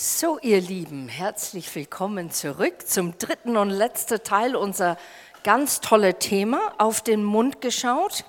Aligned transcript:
So, 0.00 0.38
ihr 0.42 0.60
Lieben, 0.60 1.08
herzlich 1.08 1.74
willkommen 1.74 2.30
zurück 2.30 2.86
zum 2.86 3.18
dritten 3.18 3.56
und 3.56 3.70
letzten 3.70 4.22
Teil 4.22 4.54
unser 4.54 4.96
ganz 5.42 5.80
tolle 5.80 6.20
Thema, 6.20 6.72
auf 6.78 7.00
den 7.00 7.24
Mund 7.24 7.60
geschaut. 7.60 8.24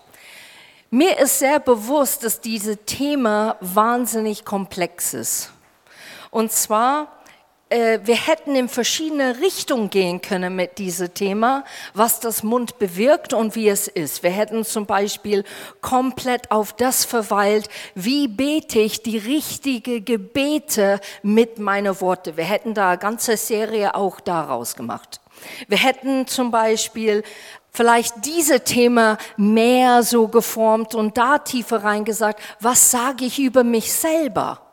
Mir 0.90 1.20
ist 1.20 1.38
sehr 1.38 1.60
bewusst, 1.60 2.24
dass 2.24 2.42
dieses 2.42 2.80
Thema 2.88 3.56
wahnsinnig 3.62 4.46
komplex 4.46 5.14
ist. 5.14 5.52
Und 6.32 6.52
zwar 6.52 7.19
wir 7.70 8.16
hätten 8.16 8.56
in 8.56 8.68
verschiedene 8.68 9.40
Richtungen 9.42 9.92
gehen 9.92 10.22
können 10.22 10.56
mit 10.56 10.80
diesem 10.80 11.14
Thema, 11.14 11.64
was 11.94 12.20
das 12.20 12.42
Mund 12.42 12.80
bewirkt 12.80 13.34
und 13.34 13.56
wie 13.56 13.70
es 13.70 13.88
ist. 13.88 14.24
Wir 14.24 14.32
hätten 14.32 14.66
zum 14.66 14.88
Beispiel 14.88 15.44
komplett 15.80 16.50
auf 16.50 16.74
das 16.74 17.06
verweilt, 17.06 17.70
wie 17.94 18.28
bete 18.28 18.80
ich 18.80 19.04
die 19.04 19.20
richtige 19.20 20.02
Gebete 20.02 21.00
mit 21.22 21.60
meinen 21.60 22.02
Worten. 22.02 22.38
Wir 22.38 22.46
hätten 22.46 22.74
da 22.74 22.90
eine 22.90 22.98
ganze 22.98 23.38
Serie 23.38 23.94
auch 23.94 24.20
daraus 24.20 24.76
gemacht. 24.76 25.22
Wir 25.68 25.78
hätten 25.78 26.26
zum 26.26 26.50
Beispiel 26.50 27.24
vielleicht 27.72 28.26
diese 28.26 28.64
Thema 28.64 29.20
mehr 29.38 30.02
so 30.02 30.28
geformt 30.28 30.96
und 30.96 31.18
da 31.18 31.38
tiefer 31.38 31.84
reingesagt, 31.84 32.42
was 32.60 32.90
sage 32.90 33.26
ich 33.26 33.40
über 33.40 33.64
mich 33.64 33.94
selber? 33.94 34.69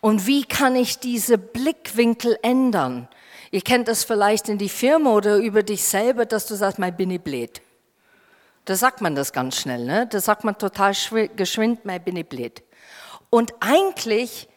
Und 0.00 0.26
wie 0.26 0.44
kann 0.44 0.76
ich 0.76 0.98
diese 0.98 1.38
Blickwinkel 1.38 2.38
ändern? 2.42 3.08
Ihr 3.50 3.62
kennt 3.62 3.88
das 3.88 4.04
vielleicht 4.04 4.48
in 4.48 4.58
die 4.58 4.68
Firma 4.68 5.10
oder 5.10 5.38
über 5.38 5.62
dich 5.62 5.84
selber, 5.84 6.26
dass 6.26 6.46
du 6.46 6.54
sagst, 6.54 6.78
mein 6.78 6.96
bin 6.96 7.10
ich 7.10 7.20
blöd. 7.20 7.62
Da 8.64 8.76
sagt 8.76 9.00
man 9.00 9.14
das 9.14 9.32
ganz 9.32 9.56
schnell, 9.56 9.84
ne? 9.84 10.06
Da 10.06 10.20
sagt 10.20 10.44
man 10.44 10.58
total 10.58 10.92
geschwind, 11.36 11.84
mein 11.84 12.04
bin 12.04 12.16
ich 12.16 12.28
blöd. 12.28 12.62
Und 13.30 13.54
eigentlich 13.60 14.48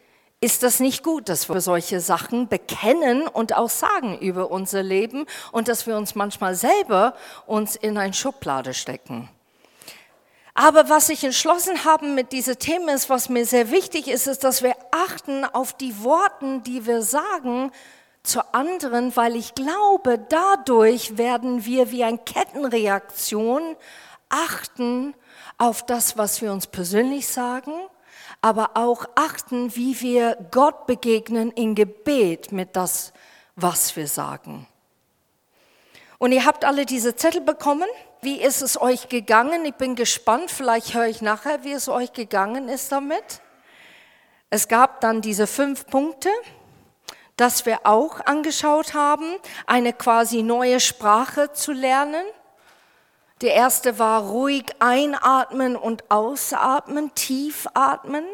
ist 0.42 0.62
das 0.62 0.80
nicht 0.80 1.02
gut, 1.02 1.28
dass 1.28 1.48
wir 1.48 1.60
solche 1.60 2.00
Sachen 2.00 2.48
bekennen 2.48 3.28
und 3.28 3.56
auch 3.56 3.70
sagen 3.70 4.18
über 4.18 4.50
unser 4.50 4.82
Leben 4.82 5.24
und 5.52 5.68
dass 5.68 5.86
wir 5.86 5.96
uns 5.96 6.14
manchmal 6.14 6.54
selber 6.54 7.14
uns 7.46 7.76
in 7.76 7.96
eine 7.96 8.12
Schublade 8.12 8.74
stecken. 8.74 9.30
Aber 10.54 10.90
was 10.90 11.08
ich 11.08 11.24
entschlossen 11.24 11.84
habe 11.84 12.06
mit 12.06 12.32
diesem 12.32 12.58
Thema 12.58 12.92
ist, 12.92 13.08
was 13.08 13.28
mir 13.28 13.46
sehr 13.46 13.70
wichtig 13.70 14.08
ist, 14.08 14.26
ist, 14.26 14.44
dass 14.44 14.62
wir 14.62 14.74
achten 14.90 15.44
auf 15.44 15.72
die 15.72 16.02
Worten, 16.04 16.62
die 16.62 16.86
wir 16.86 17.02
sagen 17.02 17.72
zu 18.22 18.54
anderen, 18.54 19.16
weil 19.16 19.34
ich 19.34 19.54
glaube, 19.54 20.18
dadurch 20.18 21.16
werden 21.16 21.64
wir 21.64 21.90
wie 21.90 22.04
eine 22.04 22.18
Kettenreaktion 22.18 23.76
achten 24.28 25.14
auf 25.58 25.84
das, 25.86 26.18
was 26.18 26.42
wir 26.42 26.52
uns 26.52 26.66
persönlich 26.66 27.28
sagen, 27.28 27.72
aber 28.40 28.72
auch 28.74 29.06
achten, 29.14 29.74
wie 29.74 30.00
wir 30.00 30.36
Gott 30.50 30.86
begegnen 30.86 31.50
in 31.52 31.74
Gebet 31.74 32.52
mit 32.52 32.76
das, 32.76 33.12
was 33.56 33.96
wir 33.96 34.06
sagen. 34.06 34.66
Und 36.18 36.32
ihr 36.32 36.44
habt 36.44 36.64
alle 36.64 36.86
diese 36.86 37.16
Zettel 37.16 37.40
bekommen. 37.40 37.88
Wie 38.24 38.40
ist 38.40 38.62
es 38.62 38.80
euch 38.80 39.08
gegangen? 39.08 39.64
Ich 39.64 39.74
bin 39.74 39.96
gespannt, 39.96 40.52
vielleicht 40.52 40.94
höre 40.94 41.08
ich 41.08 41.22
nachher, 41.22 41.64
wie 41.64 41.72
es 41.72 41.88
euch 41.88 42.12
gegangen 42.12 42.68
ist 42.68 42.92
damit. 42.92 43.42
Es 44.48 44.68
gab 44.68 45.00
dann 45.00 45.22
diese 45.22 45.48
fünf 45.48 45.86
Punkte, 45.88 46.28
dass 47.36 47.66
wir 47.66 47.80
auch 47.82 48.20
angeschaut 48.20 48.94
haben, 48.94 49.24
eine 49.66 49.92
quasi 49.92 50.44
neue 50.44 50.78
Sprache 50.78 51.52
zu 51.52 51.72
lernen. 51.72 52.24
Die 53.40 53.48
erste 53.48 53.98
war 53.98 54.22
ruhig 54.22 54.66
einatmen 54.78 55.74
und 55.74 56.08
ausatmen, 56.08 57.12
tief 57.16 57.66
atmen. 57.74 58.24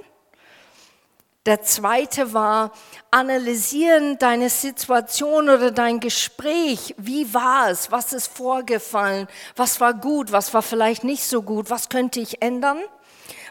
Der 1.49 1.63
zweite 1.63 2.35
war 2.35 2.73
analysieren 3.11 4.19
deine 4.19 4.51
Situation 4.51 5.49
oder 5.49 5.71
dein 5.71 5.99
Gespräch. 5.99 6.95
Wie 6.99 7.33
war 7.33 7.71
es? 7.71 7.91
Was 7.91 8.13
ist 8.13 8.27
vorgefallen? 8.27 9.27
Was 9.57 9.81
war 9.81 9.95
gut? 9.95 10.31
Was 10.31 10.53
war 10.53 10.61
vielleicht 10.61 11.05
nicht 11.05 11.25
so 11.25 11.41
gut? 11.41 11.71
Was 11.71 11.89
könnte 11.89 12.21
ich 12.21 12.43
ändern? 12.43 12.77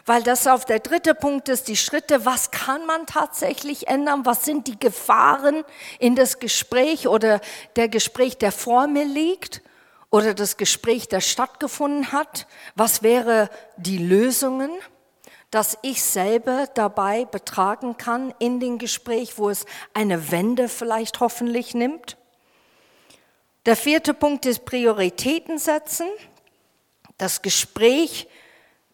Weil 0.06 0.22
das 0.22 0.46
auf 0.46 0.64
der 0.64 0.78
dritte 0.78 1.12
Punkt 1.16 1.48
ist, 1.48 1.66
die 1.66 1.76
Schritte, 1.76 2.24
was 2.24 2.52
kann 2.52 2.86
man 2.86 3.04
tatsächlich 3.06 3.88
ändern? 3.88 4.24
Was 4.24 4.44
sind 4.44 4.68
die 4.68 4.78
Gefahren 4.78 5.64
in 5.98 6.14
das 6.14 6.38
Gespräch 6.38 7.08
oder 7.08 7.40
der 7.74 7.88
Gespräch, 7.88 8.38
der 8.38 8.52
vor 8.52 8.86
mir 8.86 9.06
liegt? 9.06 9.60
Oder 10.10 10.34
das 10.34 10.56
Gespräch, 10.56 11.08
das 11.08 11.26
stattgefunden 11.26 12.12
hat? 12.12 12.46
Was 12.76 13.02
wäre 13.02 13.50
die 13.76 13.98
Lösungen? 13.98 14.70
Dass 15.50 15.78
ich 15.82 16.02
selber 16.02 16.68
dabei 16.74 17.24
betragen 17.24 17.96
kann 17.96 18.34
in 18.38 18.60
dem 18.60 18.78
Gespräch, 18.78 19.38
wo 19.38 19.48
es 19.48 19.64
eine 19.94 20.30
Wende 20.30 20.68
vielleicht 20.68 21.20
hoffentlich 21.20 21.74
nimmt. 21.74 22.18
Der 23.64 23.76
vierte 23.76 24.14
Punkt 24.14 24.46
ist 24.46 24.64
Prioritäten 24.64 25.58
setzen. 25.58 26.08
Das 27.16 27.42
Gespräch. 27.42 28.28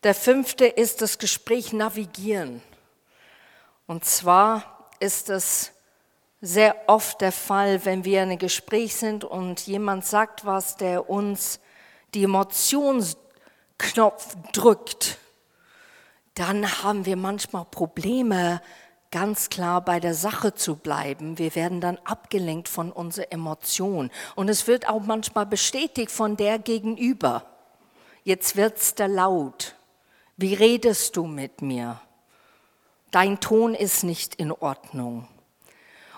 Der 0.05 0.15
fünfte 0.15 0.67
ist 0.67 1.03
das 1.03 1.19
Gespräch 1.19 1.73
navigieren. 1.73 2.63
Und 3.87 4.05
zwar 4.05 4.89
ist 5.01 5.31
es 5.31 5.73
sehr 6.41 6.77
oft 6.89 7.21
der 7.21 7.33
Fall, 7.33 7.85
wenn 7.85 8.05
wir 8.05 8.23
in 8.23 8.31
einem 8.31 8.39
Gespräch 8.39 8.97
sind 8.97 9.25
und 9.25 9.67
jemand 9.67 10.05
sagt 10.05 10.45
was, 10.45 10.77
der 10.77 11.09
uns 11.09 11.61
die 12.13 12.25
Emotionsknopf 12.25 14.37
drückt 14.53 15.19
dann 16.35 16.83
haben 16.83 17.07
wir 17.07 17.17
manchmal 17.17 17.65
Probleme, 17.65 18.61
ganz 19.11 19.49
klar 19.49 19.81
bei 19.81 20.01
der 20.01 20.15
Sache 20.15 20.55
zu 20.55 20.75
bleiben. 20.75 21.39
Wir 21.39 21.55
werden 21.55 21.81
dann 21.81 21.99
abgelenkt 22.05 22.69
von 22.69 22.91
unserer 22.91 23.31
Emotion. 23.31 24.11
Und 24.35 24.49
es 24.49 24.67
wird 24.67 24.89
auch 24.89 25.03
manchmal 25.03 25.47
bestätigt 25.47 26.11
von 26.11 26.37
der 26.37 26.59
Gegenüber. 26.59 27.47
Jetzt 28.25 28.57
wird's 28.57 28.97
da 28.97 29.07
laut. 29.07 29.77
Wie 30.37 30.55
redest 30.55 31.17
du 31.17 31.27
mit 31.27 31.63
mir? 31.63 32.01
Dein 33.13 33.39
Ton 33.39 33.75
ist 33.75 34.03
nicht 34.03 34.35
in 34.35 34.51
Ordnung. 34.51 35.29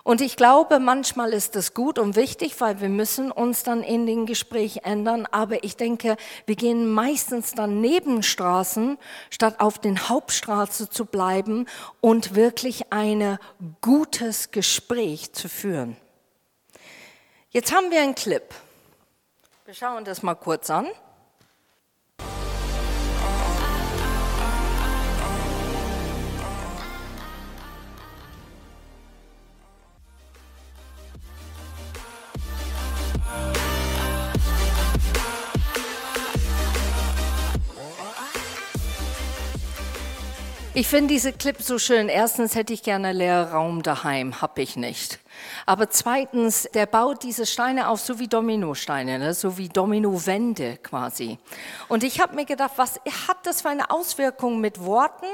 Und 0.07 0.21
ich 0.21 0.37
glaube, 0.37 0.79
manchmal 0.79 1.33
ist 1.33 1.57
das 1.57 1.75
gut 1.75 1.99
und 1.99 2.15
wichtig, 2.15 2.61
weil 2.61 2.81
wir 2.81 2.89
müssen 2.89 3.33
uns 3.33 3.65
dann 3.65 3.83
in 3.83 4.07
den 4.07 4.25
Gespräch 4.25 4.85
ändern. 4.85 5.27
Aber 5.33 5.65
ich 5.65 5.77
denke, 5.77 6.17
wir 6.47 6.55
gehen 6.55 6.89
meistens 6.89 7.55
dann 7.55 7.81
Nebenstraßen, 7.81 8.99
statt 9.31 9.59
auf 9.59 9.81
den 9.81 10.09
Hauptstraße 10.09 10.89
zu 10.89 11.07
bleiben 11.07 11.67
und 12.01 12.37
wirklich 12.37 12.93
ein 12.93 13.37
gutes 13.81 14.53
Gespräch 14.53 15.33
zu 15.33 15.49
führen. 15.49 15.97
Jetzt 17.51 17.75
haben 17.75 17.91
wir 17.91 18.01
einen 18.01 18.15
Clip. 18.15 18.45
Wir 19.65 19.75
schauen 19.75 20.05
das 20.05 20.23
mal 20.23 20.37
kurz 20.37 20.71
an. 20.71 20.87
Ich 40.79 40.89
finde 40.89 41.15
diese 41.15 41.33
Clip 41.33 41.57
so 41.63 41.79
schön. 41.79 42.11
Erstens 42.11 42.55
hätte 42.55 42.75
ich 42.75 42.83
gerne 42.83 43.15
leeren 43.15 43.49
Raum 43.49 43.83
daheim, 43.83 44.43
habe 44.43 44.61
ich 44.61 44.77
nicht. 44.77 45.21
Aber 45.65 45.89
zweitens, 45.89 46.69
der 46.75 46.85
baut 46.85 47.23
diese 47.23 47.47
Steine 47.47 47.89
auf, 47.89 48.01
so 48.01 48.19
wie 48.19 48.29
Dominosteine, 48.29 49.19
ne? 49.19 49.33
so 49.33 49.57
wie 49.57 49.71
Dominowände 49.71 50.77
quasi. 50.83 51.39
Und 51.89 52.05
ich 52.05 52.21
habe 52.21 52.35
mir 52.35 52.45
gedacht, 52.45 52.73
was 52.77 53.01
hat 53.27 53.39
das 53.45 53.63
für 53.63 53.71
eine 53.71 53.91
Auswirkung 53.91 54.61
mit 54.61 54.85
Worten? 54.85 55.25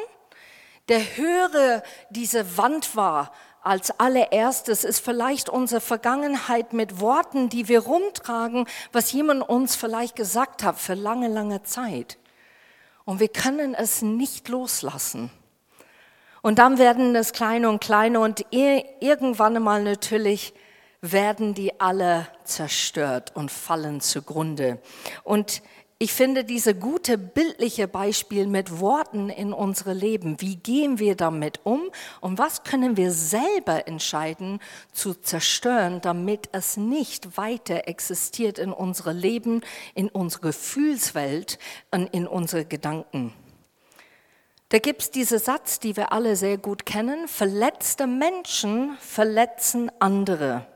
Der 0.89 1.01
höhere 1.17 1.83
diese 2.11 2.57
Wand 2.57 2.95
war, 2.95 3.33
als 3.63 3.99
allererstes 3.99 4.85
ist 4.85 5.05
vielleicht 5.05 5.49
unsere 5.49 5.81
Vergangenheit 5.81 6.73
mit 6.73 7.01
Worten, 7.01 7.49
die 7.49 7.67
wir 7.67 7.81
rumtragen, 7.81 8.69
was 8.93 9.11
jemand 9.11 9.49
uns 9.49 9.75
vielleicht 9.75 10.15
gesagt 10.15 10.63
hat 10.63 10.79
für 10.79 10.95
lange, 10.95 11.27
lange 11.27 11.65
Zeit. 11.65 12.17
Und 13.05 13.21
wir 13.21 13.29
können 13.29 13.75
es 13.75 14.03
nicht 14.03 14.49
loslassen. 14.49 15.31
Und 16.43 16.59
dann 16.59 16.79
werden 16.79 17.15
es 17.15 17.33
kleiner 17.33 17.69
und 17.69 17.81
kleiner 17.81 18.21
und 18.21 18.45
irgendwann 18.51 19.57
einmal 19.57 19.83
natürlich 19.83 20.55
werden 21.01 21.55
die 21.55 21.81
alle 21.81 22.29
zerstört 22.45 23.33
und 23.35 23.51
fallen 23.51 24.01
zugrunde. 24.01 24.81
Und 25.25 25.63
ich 26.03 26.13
finde 26.13 26.43
diese 26.43 26.75
gute 26.75 27.17
bildliche 27.17 27.87
Beispiel 27.87 28.49
mit 28.49 28.81
Worten 28.81 29.29
in 29.29 29.53
unsere 29.53 29.93
Leben. 29.93 30.41
Wie 30.41 30.57
gehen 30.57 30.99
wir 30.99 31.15
damit 31.15 31.61
um 31.63 31.93
und 32.21 32.39
was 32.39 32.65
können 32.65 32.97
wir 32.97 33.13
selber 33.13 33.87
entscheiden 33.87 34.59
zu 34.91 35.15
zerstören, 35.15 36.01
damit 36.01 36.49
es 36.51 36.77
nicht 36.77 37.37
weiter 37.37 37.87
existiert 37.87 38.59
in 38.59 38.73
unserem 38.73 39.17
Leben, 39.17 39.61
in 39.95 40.09
unserer 40.09 40.49
Gefühlswelt 40.49 41.61
und 41.93 42.13
in 42.13 42.27
unsere 42.27 42.65
Gedanken. 42.65 43.33
Da 44.71 44.81
gibt 44.81 45.03
es 45.03 45.11
diesen 45.13 45.39
Satz, 45.39 45.79
die 45.79 45.97
wir 45.97 46.11
alle 46.11 46.35
sehr 46.35 46.59
gut 46.59 46.85
kennen, 46.85 47.29
verletzte 47.29 48.09
Menschen 48.09 48.97
verletzen 48.99 49.89
andere. 50.01 50.67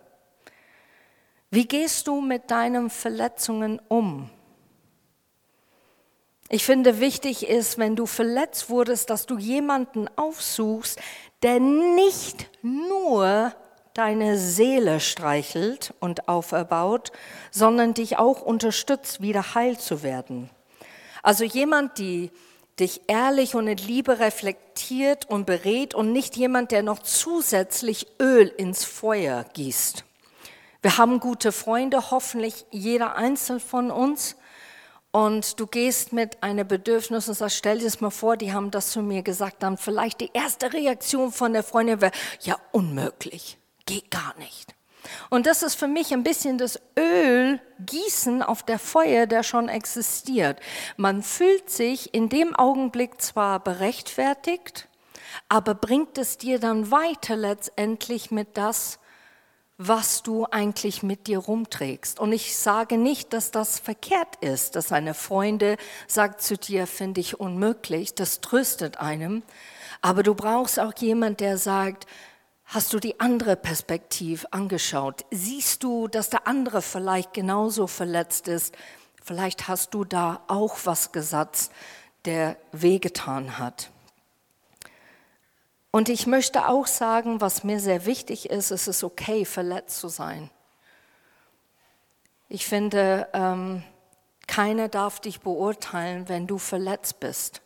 Wie 1.51 1.67
gehst 1.67 2.07
du 2.07 2.21
mit 2.21 2.49
deinen 2.53 2.91
Verletzungen 2.91 3.81
um? 3.89 4.31
Ich 6.49 6.65
finde, 6.65 7.01
wichtig 7.01 7.49
ist, 7.49 7.79
wenn 7.79 7.97
du 7.97 8.07
verletzt 8.07 8.71
wurdest, 8.71 9.11
dass 9.11 9.27
du 9.27 9.37
jemanden 9.37 10.09
aufsuchst, 10.17 11.01
der 11.43 11.59
nicht 11.59 12.49
nur 12.63 13.53
deine 13.95 14.39
Seele 14.39 15.01
streichelt 15.01 15.95
und 16.01 16.29
auferbaut, 16.29 17.13
sondern 17.51 17.95
dich 17.95 18.19
auch 18.19 18.43
unterstützt, 18.43 19.23
wieder 19.23 19.55
heil 19.55 19.79
zu 19.79 20.03
werden. 20.03 20.51
Also 21.23 21.45
jemand, 21.45 21.99
die 21.99 22.31
dich 22.79 23.01
ehrlich 23.07 23.55
und 23.55 23.67
in 23.67 23.79
Liebe 23.79 24.21
reflektiert 24.21 25.29
und 25.29 25.47
berät 25.47 25.95
und 25.95 26.13
nicht 26.13 26.37
jemand, 26.37 26.71
der 26.73 26.83
noch 26.83 26.99
zusätzlich 27.01 28.07
Öl 28.21 28.49
ins 28.49 28.85
Feuer 28.85 29.45
gießt. 29.55 30.05
Wir 30.83 30.99
haben 30.99 31.19
gute 31.19 31.53
Freunde, 31.53 32.11
hoffentlich 32.11 32.67
jeder 32.71 33.17
einzelne 33.17 33.61
von 33.61 33.91
uns. 33.91 34.37
Und 35.17 35.59
du 35.59 35.67
gehst 35.67 36.13
mit 36.13 36.43
einem 36.43 36.69
Bedürfnis 36.69 37.27
und 37.27 37.33
sagst, 37.33 37.57
stell 37.57 37.79
dir 37.79 37.85
das 37.85 38.03
mal 38.03 38.11
vor, 38.11 38.37
die 38.37 38.53
haben 38.53 38.71
das 38.71 38.91
zu 38.91 39.01
mir 39.01 39.23
gesagt, 39.23 39.63
dann 39.63 39.79
vielleicht 39.79 40.21
die 40.21 40.29
erste 40.35 40.75
Reaktion 40.75 41.33
von 41.33 41.55
der 41.55 41.63
Freundin 41.63 42.03
wäre, 42.03 42.13
ja, 42.43 42.59
unmöglich, 42.71 43.57
geht 43.87 44.11
gar 44.11 44.35
nicht. 44.37 44.75
Und 45.31 45.47
das 45.47 45.63
ist 45.63 45.75
für 45.75 45.89
mich 45.89 46.13
ein 46.13 46.23
bisschen 46.23 46.59
das 46.59 46.79
Ölgießen 46.99 48.43
auf 48.43 48.63
der 48.63 48.79
Feuer, 48.79 49.25
der 49.25 49.43
schon 49.43 49.71
existiert. 49.71 50.61
Man 50.99 51.23
fühlt 51.23 51.71
sich 51.71 52.13
in 52.13 52.29
dem 52.29 52.55
Augenblick 52.55 53.23
zwar 53.23 53.65
berechtfertigt, 53.65 54.87
aber 55.49 55.75
bringt 55.75 56.19
es 56.19 56.37
dir 56.37 56.59
dann 56.59 56.91
weiter 56.91 57.37
letztendlich 57.37 58.31
mit 58.31 58.59
das, 58.59 58.99
was 59.79 60.23
du 60.23 60.47
eigentlich 60.47 61.03
mit 61.03 61.27
dir 61.27 61.39
rumträgst. 61.39 62.19
Und 62.19 62.33
ich 62.33 62.57
sage 62.57 62.97
nicht, 62.97 63.33
dass 63.33 63.51
das 63.51 63.79
verkehrt 63.79 64.37
ist, 64.41 64.75
dass 64.75 64.93
eine 64.93 65.15
Freunde 65.15 65.77
sagt 66.07 66.41
zu 66.41 66.57
dir, 66.57 66.87
finde 66.87 67.21
ich 67.21 67.39
unmöglich, 67.39 68.15
das 68.15 68.41
tröstet 68.41 68.99
einem. 68.99 69.43
Aber 70.01 70.23
du 70.23 70.35
brauchst 70.35 70.81
auch 70.81 70.95
jemand, 70.99 71.41
der 71.41 71.59
sagt, 71.59 72.07
Hast 72.69 72.93
du 72.93 72.99
die 72.99 73.21
andere 73.21 73.55
Perspektive 73.55 74.53
angeschaut? 74.53 75.25
Siehst 75.31 75.85
du, 75.85 76.09
dass 76.09 76.31
der 76.31 76.49
andere 76.49 76.83
vielleicht 76.83 77.33
genauso 77.33 77.87
verletzt 77.87 78.49
ist? 78.49 78.75
Vielleicht 79.23 79.69
hast 79.69 79.95
du 79.95 80.05
da 80.05 80.43
auch 80.49 80.77
was 80.83 81.13
gesagt, 81.13 81.71
der 82.25 82.57
wehgetan 82.73 83.59
hat. 83.59 83.93
Und 85.97 86.11
ich 86.11 86.27
möchte 86.27 86.69
auch 86.69 86.87
sagen, 86.87 87.41
was 87.41 87.65
mir 87.65 87.81
sehr 87.81 88.05
wichtig 88.05 88.51
ist, 88.51 88.71
es 88.71 88.87
ist 88.87 89.03
okay, 89.03 89.47
verletzt 89.47 89.99
zu 89.99 90.09
sein. 90.09 90.51
Ich 92.51 92.67
finde, 92.67 93.27
ähm, 93.33 93.83
keiner 94.47 94.89
darf 94.91 95.21
dich 95.21 95.41
beurteilen, 95.41 96.29
wenn 96.29 96.47
du 96.47 96.59
verletzt 96.59 97.19
bist. 97.19 97.63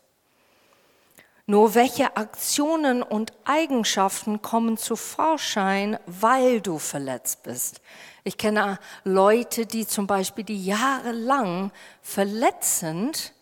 Nur 1.47 1.75
welche 1.75 2.17
Aktionen 2.17 3.03
und 3.03 3.32
Eigenschaften 3.47 4.41
kommen 4.41 4.77
zu 4.77 4.94
Vorschein, 4.94 5.99
weil 6.06 6.61
du 6.61 6.79
verletzt 6.79 7.43
bist? 7.43 7.81
Ich 8.23 8.38
kenne 8.38 8.79
Leute, 9.03 9.67
die 9.67 9.88
zum 9.88 10.06
Beispiel 10.06 10.44
die 10.44 10.65
jahrelang 10.65 11.73
verletzend 12.00 13.35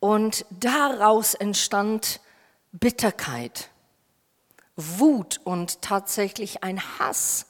und 0.00 0.44
daraus 0.50 1.34
entstand 1.34 2.18
Bitterkeit, 2.72 3.70
Wut 4.76 5.40
und 5.44 5.82
tatsächlich 5.82 6.64
ein 6.64 6.80
Hass. 6.98 7.46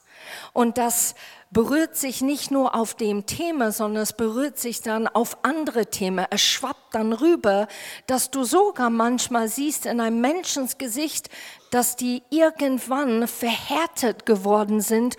Und 0.53 0.77
das 0.77 1.15
berührt 1.51 1.95
sich 1.95 2.21
nicht 2.21 2.51
nur 2.51 2.75
auf 2.75 2.95
dem 2.95 3.25
Thema, 3.25 3.71
sondern 3.71 4.03
es 4.03 4.13
berührt 4.13 4.59
sich 4.59 4.81
dann 4.81 5.07
auf 5.07 5.37
andere 5.43 5.85
Themen. 5.85 6.25
Es 6.29 6.41
schwappt 6.41 6.93
dann 6.93 7.13
rüber, 7.13 7.67
dass 8.07 8.31
du 8.31 8.43
sogar 8.43 8.89
manchmal 8.89 9.47
siehst 9.47 9.85
in 9.85 10.01
einem 10.01 10.19
Menschensgesicht, 10.19 11.29
dass 11.71 11.95
die 11.95 12.23
irgendwann 12.29 13.27
verhärtet 13.27 14.25
geworden 14.25 14.81
sind 14.81 15.15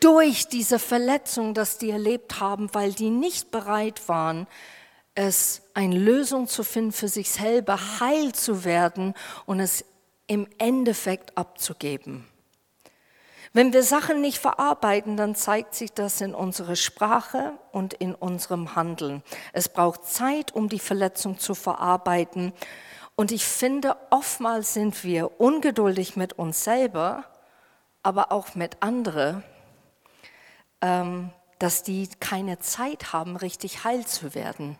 durch 0.00 0.48
diese 0.48 0.78
Verletzung, 0.78 1.54
dass 1.54 1.78
die 1.78 1.90
erlebt 1.90 2.40
haben, 2.40 2.68
weil 2.72 2.92
die 2.92 3.10
nicht 3.10 3.50
bereit 3.50 4.08
waren, 4.08 4.46
es 5.14 5.62
eine 5.74 5.96
Lösung 5.96 6.48
zu 6.48 6.64
finden 6.64 6.92
für 6.92 7.08
sich 7.08 7.30
selber, 7.30 7.78
heil 8.00 8.32
zu 8.32 8.64
werden 8.64 9.14
und 9.46 9.60
es 9.60 9.84
im 10.32 10.48
Endeffekt 10.56 11.36
abzugeben. 11.36 12.26
Wenn 13.52 13.74
wir 13.74 13.82
Sachen 13.82 14.22
nicht 14.22 14.38
verarbeiten, 14.38 15.18
dann 15.18 15.34
zeigt 15.34 15.74
sich 15.74 15.92
das 15.92 16.22
in 16.22 16.34
unserer 16.34 16.74
Sprache 16.74 17.52
und 17.70 17.92
in 17.92 18.14
unserem 18.14 18.74
Handeln. 18.74 19.22
Es 19.52 19.68
braucht 19.68 20.06
Zeit, 20.06 20.54
um 20.54 20.70
die 20.70 20.78
Verletzung 20.78 21.38
zu 21.38 21.54
verarbeiten. 21.54 22.54
Und 23.14 23.30
ich 23.30 23.44
finde, 23.44 23.94
oftmals 24.08 24.72
sind 24.72 25.04
wir 25.04 25.38
ungeduldig 25.38 26.16
mit 26.16 26.32
uns 26.38 26.64
selber, 26.64 27.24
aber 28.02 28.32
auch 28.32 28.54
mit 28.54 28.82
anderen, 28.82 29.44
ähm, 30.80 31.30
dass 31.58 31.82
die 31.82 32.08
keine 32.20 32.58
Zeit 32.58 33.12
haben, 33.12 33.36
richtig 33.36 33.84
heil 33.84 34.06
zu 34.06 34.34
werden. 34.34 34.78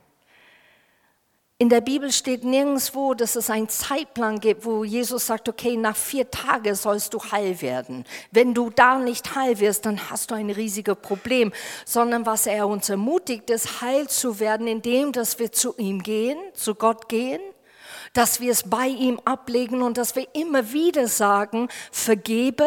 In 1.62 1.68
der 1.68 1.80
Bibel 1.80 2.10
steht 2.10 2.42
nirgendwo, 2.42 3.14
dass 3.14 3.36
es 3.36 3.48
einen 3.48 3.68
Zeitplan 3.68 4.40
gibt, 4.40 4.64
wo 4.64 4.82
Jesus 4.82 5.28
sagt, 5.28 5.48
okay, 5.48 5.76
nach 5.76 5.94
vier 5.94 6.28
Tagen 6.28 6.74
sollst 6.74 7.14
du 7.14 7.20
heil 7.30 7.62
werden. 7.62 8.04
Wenn 8.32 8.52
du 8.52 8.70
da 8.70 8.98
nicht 8.98 9.36
heil 9.36 9.60
wirst, 9.60 9.86
dann 9.86 10.10
hast 10.10 10.32
du 10.32 10.34
ein 10.34 10.50
riesiges 10.50 10.96
Problem. 11.00 11.52
Sondern 11.86 12.26
was 12.26 12.46
er 12.46 12.66
uns 12.66 12.88
ermutigt, 12.88 13.48
ist 13.48 13.80
heil 13.80 14.08
zu 14.08 14.40
werden, 14.40 14.66
indem 14.66 15.12
dass 15.12 15.38
wir 15.38 15.52
zu 15.52 15.76
ihm 15.76 16.02
gehen, 16.02 16.36
zu 16.52 16.74
Gott 16.74 17.08
gehen, 17.08 17.40
dass 18.12 18.40
wir 18.40 18.50
es 18.50 18.68
bei 18.68 18.88
ihm 18.88 19.20
ablegen 19.24 19.82
und 19.82 19.98
dass 19.98 20.16
wir 20.16 20.26
immer 20.34 20.72
wieder 20.72 21.06
sagen, 21.06 21.68
vergebe, 21.92 22.66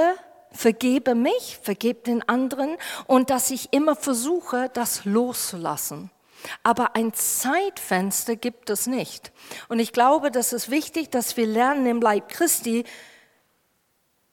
vergebe 0.53 1.15
mich, 1.15 1.59
vergebe 1.62 2.00
den 2.00 2.30
anderen 2.30 2.77
und 3.07 3.30
dass 3.30 3.51
ich 3.51 3.74
immer 3.74 3.97
versuche, 3.97 4.69
das 4.74 5.03
loszulassen. 5.03 6.11
Aber 6.64 6.95
ein 6.95 7.14
Zeitfenster 7.14 8.35
gibt 8.35 8.69
es 8.69 8.87
nicht. 8.87 9.31
Und 9.68 9.80
ich 9.80 9.94
glaube, 9.94 10.31
das 10.31 10.54
ist 10.54 10.69
wichtig, 10.69 11.09
dass 11.09 11.37
wir 11.37 11.47
lernen 11.47 11.85
im 11.85 12.02
Leib 12.02 12.30
Christi, 12.30 12.83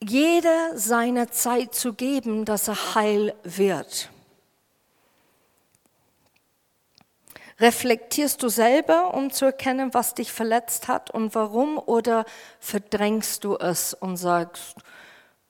jeder 0.01 0.77
seine 0.77 1.31
Zeit 1.31 1.75
zu 1.75 1.93
geben, 1.93 2.45
dass 2.45 2.69
er 2.69 2.95
heil 2.95 3.35
wird. 3.45 4.11
Reflektierst 7.61 8.43
du 8.43 8.49
selber, 8.49 9.15
um 9.15 9.31
zu 9.31 9.45
erkennen, 9.45 9.95
was 9.95 10.15
dich 10.15 10.33
verletzt 10.33 10.89
hat 10.89 11.11
und 11.11 11.35
warum, 11.37 11.79
oder 11.79 12.25
verdrängst 12.59 13.45
du 13.45 13.57
es 13.57 13.95
und 13.95 14.17
sagst, 14.17 14.75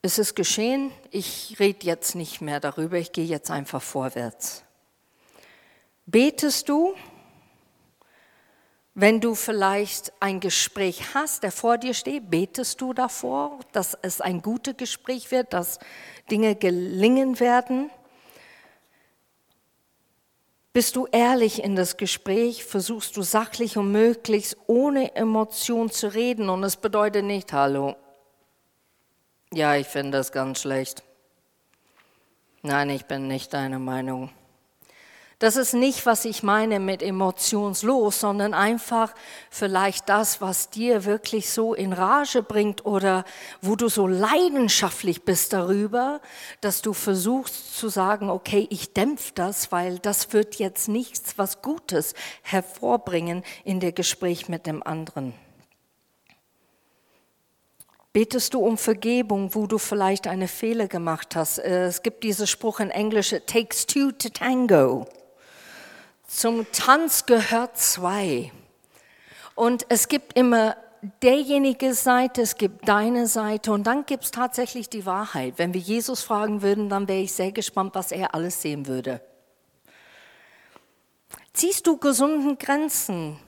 es 0.03 0.19
ist 0.19 0.35
geschehen, 0.35 0.91
ich 1.11 1.57
rede 1.59 1.87
jetzt 1.87 2.15
nicht 2.15 2.41
mehr 2.41 2.61
darüber, 2.61 2.99
ich 2.99 3.13
gehe 3.13 3.25
jetzt 3.25 3.51
einfach 3.51 3.81
vorwärts. 3.81 4.65
Betest 6.07 6.69
du, 6.69 6.95
wenn 8.95 9.21
du 9.21 9.35
vielleicht 9.35 10.13
ein 10.21 10.41
Gespräch 10.41 11.15
hast, 11.15 11.43
der 11.43 11.53
vor 11.53 11.79
dir 11.79 11.95
steht, 11.95 12.31
betest 12.31 12.81
du 12.81 12.93
davor, 12.93 13.61
dass 13.73 13.97
es 14.03 14.21
ein 14.21 14.43
gutes 14.43 14.77
Gespräch 14.77 15.31
wird, 15.31 15.53
dass 15.53 15.79
Dinge 16.31 16.55
gelingen 16.55 17.41
werden? 17.41 17.91
Bist 20.75 20.97
du 20.97 21.07
ehrlich 21.13 21.63
in 21.63 21.77
das 21.77 21.97
Gespräch? 21.97 22.65
Versuchst 22.65 23.17
du 23.17 23.23
sachlich 23.23 23.77
und 23.77 23.93
möglichst 23.93 24.57
ohne 24.67 25.15
Emotion 25.15 25.91
zu 25.91 26.13
reden? 26.13 26.49
Und 26.49 26.65
es 26.65 26.77
bedeutet 26.77 27.25
nicht, 27.25 27.53
hallo, 27.53 27.97
ja, 29.53 29.77
ich 29.77 29.87
finde 29.87 30.17
das 30.17 30.33
ganz 30.33 30.63
schlecht. 30.63 31.03
Nein, 32.63 32.89
ich 32.89 33.05
bin 33.05 33.29
nicht 33.29 33.53
deiner 33.53 33.79
Meinung. 33.79 34.31
Das 35.43 35.57
ist 35.57 35.75
nicht, 35.75 36.07
was 36.07 36.25
ich 36.25 36.45
meine 36.45 36.79
mit 36.79 37.03
emotionslos, 37.03 38.21
sondern 38.21 38.55
einfach 38.55 39.13
vielleicht 39.51 40.09
das, 40.09 40.41
was 40.41 40.71
dir 40.71 41.05
wirklich 41.05 41.51
so 41.51 41.75
in 41.75 41.93
Rage 41.93 42.45
bringt 42.45 42.87
oder 42.87 43.25
wo 43.61 43.75
du 43.75 43.89
so 43.89 44.07
leidenschaftlich 44.07 45.25
bist 45.25 45.53
darüber, 45.53 46.21
dass 46.61 46.81
du 46.81 46.93
versuchst 46.93 47.77
zu 47.77 47.89
sagen, 47.89 48.31
okay, 48.31 48.69
ich 48.71 48.93
dämpfe 48.93 49.33
das, 49.35 49.73
weil 49.73 49.99
das 49.99 50.33
wird 50.33 50.61
jetzt 50.61 50.87
nichts, 50.87 51.37
was 51.39 51.61
Gutes 51.61 52.15
hervorbringen 52.43 53.43
in 53.65 53.81
der 53.81 53.91
Gespräch 53.91 54.49
mit 54.49 54.65
dem 54.65 54.81
anderen. 54.85 55.35
Betest 58.13 58.55
du 58.55 58.61
um 58.61 58.79
Vergebung, 58.79 59.57
wo 59.57 59.67
du 59.67 59.79
vielleicht 59.79 60.29
eine 60.29 60.47
Fehler 60.47 60.87
gemacht 60.87 61.35
hast? 61.35 61.59
Es 61.59 62.05
gibt 62.05 62.23
diesen 62.23 62.47
Spruch 62.47 62.79
in 62.79 62.91
Englisch, 62.91 63.33
it 63.33 63.49
takes 63.49 63.85
two 63.85 64.13
to 64.13 64.29
tango. 64.29 65.09
Zum 66.35 66.67
Tanz 66.73 67.27
gehört 67.27 67.77
zwei. 67.77 68.51
Und 69.55 69.85
es 69.91 70.09
gibt 70.09 70.33
immer 70.33 70.77
derjenige 71.23 71.93
Seite, 71.93 72.41
es 72.41 72.57
gibt 72.57 72.89
deine 72.89 73.27
Seite 73.27 73.71
und 73.71 73.87
dann 73.87 74.07
gibt 74.07 74.25
es 74.25 74.31
tatsächlich 74.31 74.89
die 74.89 75.05
Wahrheit. 75.05 75.55
Wenn 75.59 75.75
wir 75.75 75.81
Jesus 75.81 76.23
fragen 76.23 76.63
würden, 76.63 76.89
dann 76.89 77.07
wäre 77.07 77.21
ich 77.21 77.35
sehr 77.35 77.53
gespannt, 77.53 77.95
was 77.95 78.13
er 78.13 78.35
alles 78.35 78.63
sehen 78.63 78.87
würde. 78.87 79.21
Ziehst 81.53 81.87
du 81.87 81.99
gesunden 81.99 82.57
Grenzen? 82.57 83.39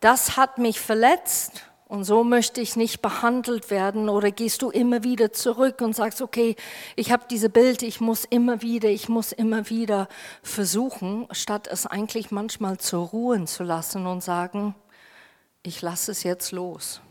Das 0.00 0.36
hat 0.36 0.58
mich 0.58 0.80
verletzt 0.80 1.62
und 1.92 2.04
so 2.04 2.24
möchte 2.24 2.62
ich 2.62 2.74
nicht 2.74 3.02
behandelt 3.02 3.68
werden. 3.68 4.08
Oder 4.08 4.30
gehst 4.30 4.62
du 4.62 4.70
immer 4.70 5.04
wieder 5.04 5.30
zurück 5.34 5.82
und 5.82 5.94
sagst, 5.94 6.22
okay, 6.22 6.56
ich 6.96 7.12
habe 7.12 7.24
diese 7.28 7.50
Bild, 7.50 7.82
ich 7.82 8.00
muss 8.00 8.24
immer 8.24 8.62
wieder, 8.62 8.88
ich 8.88 9.10
muss 9.10 9.30
immer 9.30 9.68
wieder 9.68 10.08
versuchen, 10.42 11.28
statt 11.32 11.68
es 11.70 11.84
eigentlich 11.84 12.30
manchmal 12.30 12.78
zur 12.78 13.08
Ruhe 13.08 13.44
zu 13.44 13.62
lassen 13.62 14.06
und 14.06 14.24
sagen, 14.24 14.74
ich 15.62 15.82
lasse 15.82 16.12
es 16.12 16.22
jetzt 16.22 16.50
los. 16.50 17.02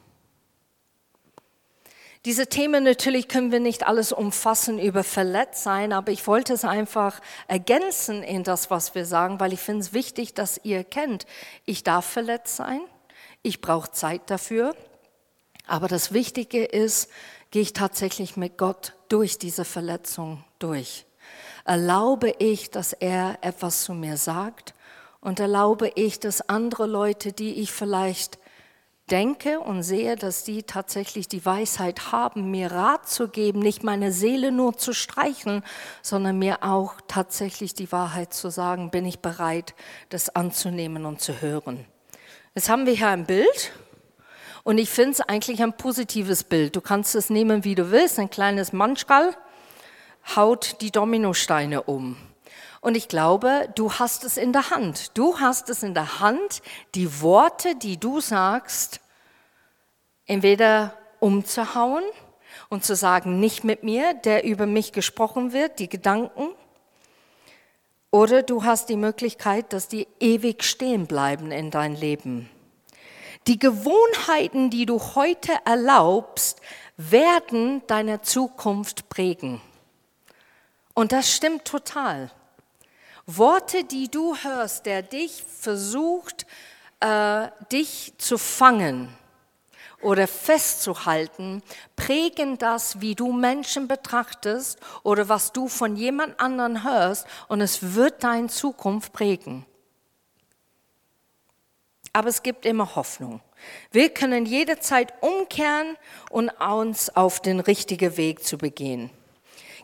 Diese 2.25 2.47
Themen 2.47 2.83
natürlich 2.83 3.27
können 3.27 3.51
wir 3.51 3.59
nicht 3.59 3.85
alles 3.85 4.11
umfassen 4.11 4.79
über 4.79 5.03
verletzt 5.03 5.61
sein, 5.61 5.93
aber 5.93 6.11
ich 6.11 6.25
wollte 6.25 6.53
es 6.53 6.65
einfach 6.65 7.19
ergänzen 7.47 8.23
in 8.23 8.43
das, 8.43 8.71
was 8.71 8.95
wir 8.95 9.05
sagen, 9.05 9.39
weil 9.39 9.53
ich 9.53 9.59
finde 9.59 9.81
es 9.81 9.93
wichtig, 9.93 10.33
dass 10.33 10.59
ihr 10.63 10.83
kennt, 10.83 11.27
ich 11.65 11.83
darf 11.83 12.07
verletzt 12.07 12.55
sein, 12.55 12.81
ich 13.43 13.61
brauche 13.61 13.91
Zeit 13.91 14.29
dafür, 14.29 14.75
aber 15.67 15.87
das 15.87 16.11
Wichtige 16.11 16.63
ist, 16.63 17.09
gehe 17.51 17.61
ich 17.61 17.73
tatsächlich 17.73 18.37
mit 18.37 18.57
Gott 18.57 18.93
durch 19.09 19.37
diese 19.37 19.65
Verletzung 19.65 20.43
durch. 20.59 21.05
Erlaube 21.65 22.33
ich, 22.39 22.71
dass 22.71 22.93
er 22.93 23.37
etwas 23.41 23.83
zu 23.83 23.93
mir 23.93 24.17
sagt 24.17 24.73
und 25.19 25.39
erlaube 25.39 25.91
ich, 25.95 26.19
dass 26.19 26.49
andere 26.49 26.87
Leute, 26.87 27.31
die 27.31 27.55
ich 27.61 27.71
vielleicht 27.71 28.39
denke 29.11 29.59
und 29.59 29.83
sehe, 29.83 30.15
dass 30.15 30.43
die 30.43 30.63
tatsächlich 30.63 31.27
die 31.27 31.45
Weisheit 31.45 32.11
haben, 32.11 32.49
mir 32.49 32.71
Rat 32.71 33.09
zu 33.09 33.27
geben, 33.27 33.59
nicht 33.59 33.83
meine 33.83 34.11
Seele 34.11 34.51
nur 34.51 34.77
zu 34.77 34.93
streichen, 34.93 35.63
sondern 36.01 36.39
mir 36.39 36.63
auch 36.63 36.95
tatsächlich 37.07 37.73
die 37.73 37.91
Wahrheit 37.91 38.33
zu 38.33 38.49
sagen, 38.49 38.89
bin 38.89 39.05
ich 39.05 39.19
bereit, 39.19 39.75
das 40.09 40.33
anzunehmen 40.33 41.05
und 41.05 41.19
zu 41.19 41.41
hören. 41.41 41.85
Jetzt 42.53 42.67
haben 42.67 42.85
wir 42.85 42.93
hier 42.93 43.07
ein 43.07 43.25
Bild 43.25 43.71
und 44.63 44.77
ich 44.77 44.89
finde 44.89 45.11
es 45.11 45.21
eigentlich 45.21 45.63
ein 45.63 45.71
positives 45.71 46.43
Bild. 46.43 46.75
Du 46.75 46.81
kannst 46.81 47.15
es 47.15 47.29
nehmen, 47.29 47.63
wie 47.63 47.75
du 47.75 47.91
willst, 47.91 48.19
ein 48.19 48.29
kleines 48.29 48.73
Manschkal 48.73 49.37
haut 50.35 50.81
die 50.81 50.91
Dominosteine 50.91 51.83
um. 51.83 52.17
Und 52.81 52.97
ich 52.97 53.07
glaube, 53.07 53.69
du 53.75 53.93
hast 53.93 54.25
es 54.25 54.35
in 54.35 54.51
der 54.51 54.69
Hand. 54.69 55.17
Du 55.17 55.39
hast 55.39 55.69
es 55.69 55.81
in 55.81 55.93
der 55.93 56.19
Hand, 56.19 56.61
die 56.93 57.21
Worte, 57.21 57.75
die 57.77 57.97
du 57.97 58.19
sagst, 58.19 58.99
entweder 60.25 60.97
umzuhauen 61.21 62.03
und 62.67 62.83
zu 62.83 62.97
sagen, 62.97 63.39
nicht 63.39 63.63
mit 63.63 63.83
mir, 63.83 64.13
der 64.13 64.43
über 64.43 64.65
mich 64.65 64.91
gesprochen 64.91 65.53
wird, 65.53 65.79
die 65.79 65.87
Gedanken. 65.87 66.49
Oder 68.11 68.43
du 68.43 68.65
hast 68.65 68.89
die 68.89 68.97
Möglichkeit, 68.97 69.71
dass 69.71 69.87
die 69.87 70.07
ewig 70.19 70.63
stehen 70.63 71.07
bleiben 71.07 71.51
in 71.51 71.71
dein 71.71 71.95
Leben. 71.95 72.49
Die 73.47 73.57
Gewohnheiten, 73.57 74.69
die 74.69 74.85
du 74.85 74.99
heute 75.15 75.53
erlaubst, 75.65 76.61
werden 76.97 77.81
deine 77.87 78.21
Zukunft 78.21 79.09
prägen. 79.09 79.61
Und 80.93 81.13
das 81.13 81.31
stimmt 81.31 81.65
total. 81.65 82.29
Worte, 83.25 83.85
die 83.85 84.09
du 84.09 84.35
hörst, 84.35 84.85
der 84.85 85.01
dich 85.01 85.43
versucht, 85.43 86.45
äh, 86.99 87.47
dich 87.71 88.13
zu 88.17 88.37
fangen 88.37 89.09
oder 90.01 90.27
festzuhalten, 90.27 91.61
prägen 91.95 92.57
das, 92.57 93.01
wie 93.01 93.15
du 93.15 93.31
Menschen 93.31 93.87
betrachtest 93.87 94.79
oder 95.03 95.29
was 95.29 95.51
du 95.53 95.67
von 95.67 95.95
jemand 95.95 96.39
anderen 96.39 96.83
hörst 96.83 97.25
und 97.47 97.61
es 97.61 97.95
wird 97.95 98.23
deine 98.23 98.47
Zukunft 98.47 99.13
prägen. 99.13 99.65
Aber 102.13 102.29
es 102.29 102.43
gibt 102.43 102.65
immer 102.65 102.95
Hoffnung. 102.95 103.41
Wir 103.91 104.09
können 104.09 104.45
jederzeit 104.45 105.13
umkehren 105.21 105.97
und 106.29 106.49
uns 106.49 107.15
auf 107.15 107.41
den 107.41 107.59
richtigen 107.59 108.17
Weg 108.17 108.43
zu 108.43 108.57
begehen. 108.57 109.09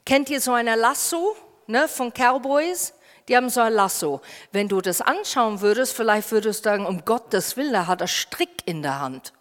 Kennt 0.05 0.29
ihr 0.29 0.41
so 0.41 0.53
eine 0.53 0.75
Lasso 0.75 1.35
ne, 1.67 1.87
von 1.87 2.11
Cowboys? 2.11 2.93
Die 3.27 3.35
haben 3.35 3.49
so 3.49 3.61
ein 3.61 3.73
Lasso. 3.73 4.21
Wenn 4.51 4.67
du 4.67 4.81
das 4.81 5.01
anschauen 5.01 5.61
würdest, 5.61 5.93
vielleicht 5.93 6.31
würdest 6.31 6.65
du 6.65 6.69
sagen, 6.69 6.85
um 6.85 7.03
Gottes 7.03 7.57
Willen, 7.57 7.73
er 7.73 7.87
hat 7.87 8.01
er 8.01 8.07
Strick 8.07 8.61
in 8.65 8.81
der 8.81 8.99
Hand. 8.99 9.33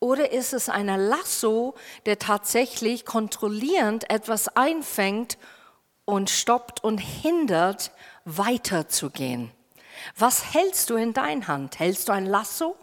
Oder 0.00 0.32
ist 0.32 0.52
es 0.52 0.68
ein 0.68 0.86
Lasso, 0.86 1.74
der 2.06 2.18
tatsächlich 2.18 3.04
kontrollierend 3.04 4.10
etwas 4.10 4.48
einfängt 4.56 5.38
und 6.04 6.30
stoppt 6.30 6.82
und 6.82 6.98
hindert, 6.98 7.92
weiterzugehen? 8.24 9.52
Was 10.16 10.54
hältst 10.54 10.90
du 10.90 10.96
in 10.96 11.12
deiner 11.12 11.46
Hand? 11.46 11.78
Hältst 11.78 12.08
du 12.08 12.12
ein 12.12 12.26
Lasso 12.26 12.76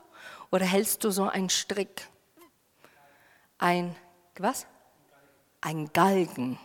oder 0.52 0.66
hältst 0.66 1.04
du 1.04 1.10
so 1.10 1.24
einen 1.24 1.50
Strick? 1.50 2.08
Ein, 3.58 3.96
was? 4.38 4.66
Ein 5.60 5.92
Galgen. 5.92 6.60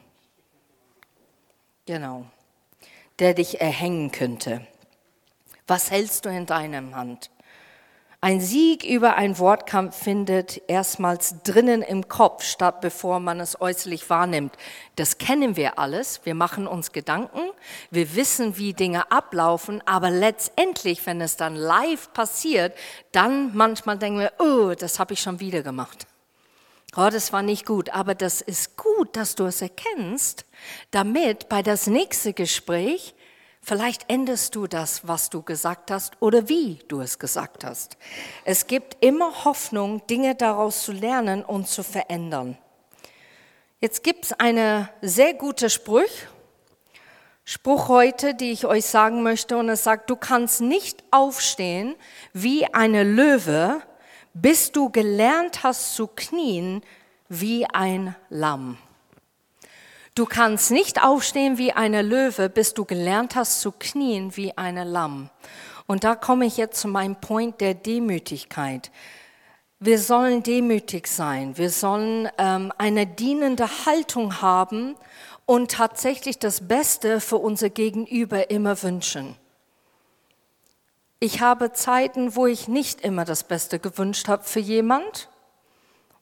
Genau 1.86 2.26
der 3.18 3.34
dich 3.34 3.60
erhängen 3.60 4.10
könnte. 4.10 4.66
Was 5.66 5.92
hältst 5.92 6.24
du 6.24 6.28
in 6.28 6.44
deinem 6.44 6.96
Hand? 6.96 7.30
Ein 8.24 8.40
Sieg 8.40 8.84
über 8.84 9.16
einen 9.16 9.36
Wortkampf 9.40 9.96
findet 9.96 10.62
erstmals 10.68 11.42
drinnen 11.42 11.82
im 11.82 12.06
Kopf 12.06 12.44
statt, 12.44 12.80
bevor 12.80 13.18
man 13.18 13.40
es 13.40 13.60
äußerlich 13.60 14.08
wahrnimmt. 14.10 14.56
Das 14.94 15.18
kennen 15.18 15.56
wir 15.56 15.80
alles. 15.80 16.20
Wir 16.22 16.36
machen 16.36 16.68
uns 16.68 16.92
Gedanken. 16.92 17.40
Wir 17.90 18.14
wissen, 18.14 18.56
wie 18.56 18.74
Dinge 18.74 19.10
ablaufen. 19.10 19.82
Aber 19.86 20.08
letztendlich, 20.08 21.04
wenn 21.04 21.20
es 21.20 21.36
dann 21.36 21.56
live 21.56 22.12
passiert, 22.12 22.76
dann 23.10 23.56
manchmal 23.56 23.98
denken 23.98 24.20
wir, 24.20 24.32
oh, 24.38 24.72
das 24.78 25.00
habe 25.00 25.14
ich 25.14 25.20
schon 25.20 25.40
wieder 25.40 25.62
gemacht. 25.62 26.06
Oh, 26.94 27.08
das 27.10 27.32
war 27.32 27.42
nicht 27.42 27.66
gut. 27.66 27.90
Aber 27.90 28.14
das 28.14 28.40
ist 28.40 28.76
gut, 28.76 29.16
dass 29.16 29.34
du 29.34 29.46
es 29.46 29.60
erkennst 29.60 30.46
damit 30.92 31.48
bei 31.48 31.60
das 31.64 31.88
nächste 31.88 32.34
Gespräch 32.34 33.16
vielleicht 33.62 34.10
änderst 34.10 34.54
du 34.54 34.66
das, 34.66 35.06
was 35.06 35.30
du 35.30 35.42
gesagt 35.42 35.90
hast 35.90 36.20
oder 36.20 36.48
wie 36.48 36.80
du 36.88 37.00
es 37.00 37.18
gesagt 37.18 37.64
hast. 37.64 37.96
Es 38.44 38.66
gibt 38.66 39.02
immer 39.04 39.44
Hoffnung, 39.44 40.06
Dinge 40.06 40.34
daraus 40.34 40.82
zu 40.82 40.92
lernen 40.92 41.44
und 41.44 41.68
zu 41.68 41.82
verändern. 41.82 42.58
Jetzt 43.80 44.04
gibt 44.04 44.26
es 44.26 44.32
eine 44.32 44.90
sehr 45.00 45.34
gute 45.34 45.70
Spruch, 45.70 46.02
Spruch 47.44 47.88
heute, 47.88 48.34
die 48.34 48.52
ich 48.52 48.66
euch 48.66 48.86
sagen 48.86 49.24
möchte, 49.24 49.56
und 49.56 49.68
es 49.68 49.82
sagt, 49.82 50.08
du 50.10 50.16
kannst 50.16 50.60
nicht 50.60 51.02
aufstehen 51.10 51.96
wie 52.32 52.72
eine 52.72 53.02
Löwe, 53.02 53.82
bis 54.32 54.70
du 54.70 54.90
gelernt 54.90 55.64
hast 55.64 55.96
zu 55.96 56.06
knien 56.06 56.82
wie 57.28 57.66
ein 57.66 58.14
Lamm. 58.28 58.78
Du 60.14 60.26
kannst 60.26 60.70
nicht 60.70 61.02
aufstehen 61.02 61.56
wie 61.56 61.72
eine 61.72 62.02
Löwe, 62.02 62.50
bis 62.50 62.74
du 62.74 62.84
gelernt 62.84 63.34
hast 63.34 63.62
zu 63.62 63.72
knien 63.72 64.36
wie 64.36 64.56
eine 64.58 64.84
Lamm. 64.84 65.30
Und 65.86 66.04
da 66.04 66.16
komme 66.16 66.44
ich 66.44 66.58
jetzt 66.58 66.80
zu 66.80 66.88
meinem 66.88 67.16
Point 67.16 67.62
der 67.62 67.72
Demütigkeit. 67.72 68.90
Wir 69.80 69.98
sollen 69.98 70.42
demütig 70.42 71.06
sein. 71.06 71.56
Wir 71.56 71.70
sollen 71.70 72.28
ähm, 72.36 72.72
eine 72.76 73.06
dienende 73.06 73.66
Haltung 73.86 74.42
haben 74.42 74.96
und 75.46 75.70
tatsächlich 75.70 76.38
das 76.38 76.68
Beste 76.68 77.18
für 77.18 77.38
unser 77.38 77.70
Gegenüber 77.70 78.50
immer 78.50 78.82
wünschen. 78.82 79.34
Ich 81.20 81.40
habe 81.40 81.72
Zeiten, 81.72 82.36
wo 82.36 82.46
ich 82.46 82.68
nicht 82.68 83.00
immer 83.00 83.24
das 83.24 83.44
Beste 83.44 83.78
gewünscht 83.78 84.28
habe 84.28 84.44
für 84.44 84.60
jemand 84.60 85.30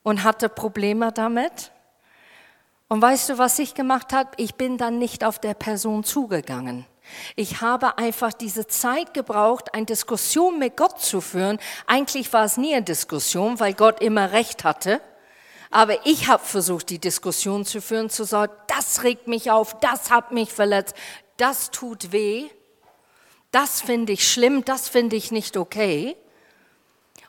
und 0.01 0.23
hatte 0.23 0.47
Probleme 0.47 1.11
damit. 1.11 1.71
Und 2.91 3.01
weißt 3.01 3.29
du, 3.29 3.37
was 3.37 3.57
ich 3.57 3.73
gemacht 3.73 4.11
habe? 4.11 4.31
Ich 4.35 4.55
bin 4.55 4.77
dann 4.77 4.97
nicht 4.97 5.23
auf 5.23 5.39
der 5.39 5.53
Person 5.53 6.03
zugegangen. 6.03 6.85
Ich 7.37 7.61
habe 7.61 7.97
einfach 7.97 8.33
diese 8.33 8.67
Zeit 8.67 9.13
gebraucht, 9.13 9.73
eine 9.73 9.85
Diskussion 9.85 10.59
mit 10.59 10.75
Gott 10.75 10.99
zu 10.99 11.21
führen. 11.21 11.57
Eigentlich 11.87 12.33
war 12.33 12.43
es 12.43 12.57
nie 12.57 12.73
eine 12.75 12.83
Diskussion, 12.83 13.61
weil 13.61 13.75
Gott 13.75 14.01
immer 14.01 14.33
recht 14.33 14.65
hatte. 14.65 14.99
Aber 15.69 16.05
ich 16.05 16.27
habe 16.27 16.43
versucht, 16.43 16.89
die 16.89 16.99
Diskussion 16.99 17.63
zu 17.63 17.81
führen, 17.81 18.09
zu 18.09 18.25
sagen, 18.25 18.51
das 18.67 19.03
regt 19.03 19.25
mich 19.25 19.51
auf, 19.51 19.79
das 19.79 20.11
hat 20.11 20.33
mich 20.33 20.51
verletzt, 20.51 20.93
das 21.37 21.71
tut 21.71 22.11
weh, 22.11 22.49
das 23.51 23.79
finde 23.79 24.11
ich 24.11 24.29
schlimm, 24.29 24.65
das 24.65 24.89
finde 24.89 25.15
ich 25.15 25.31
nicht 25.31 25.55
okay. 25.55 26.17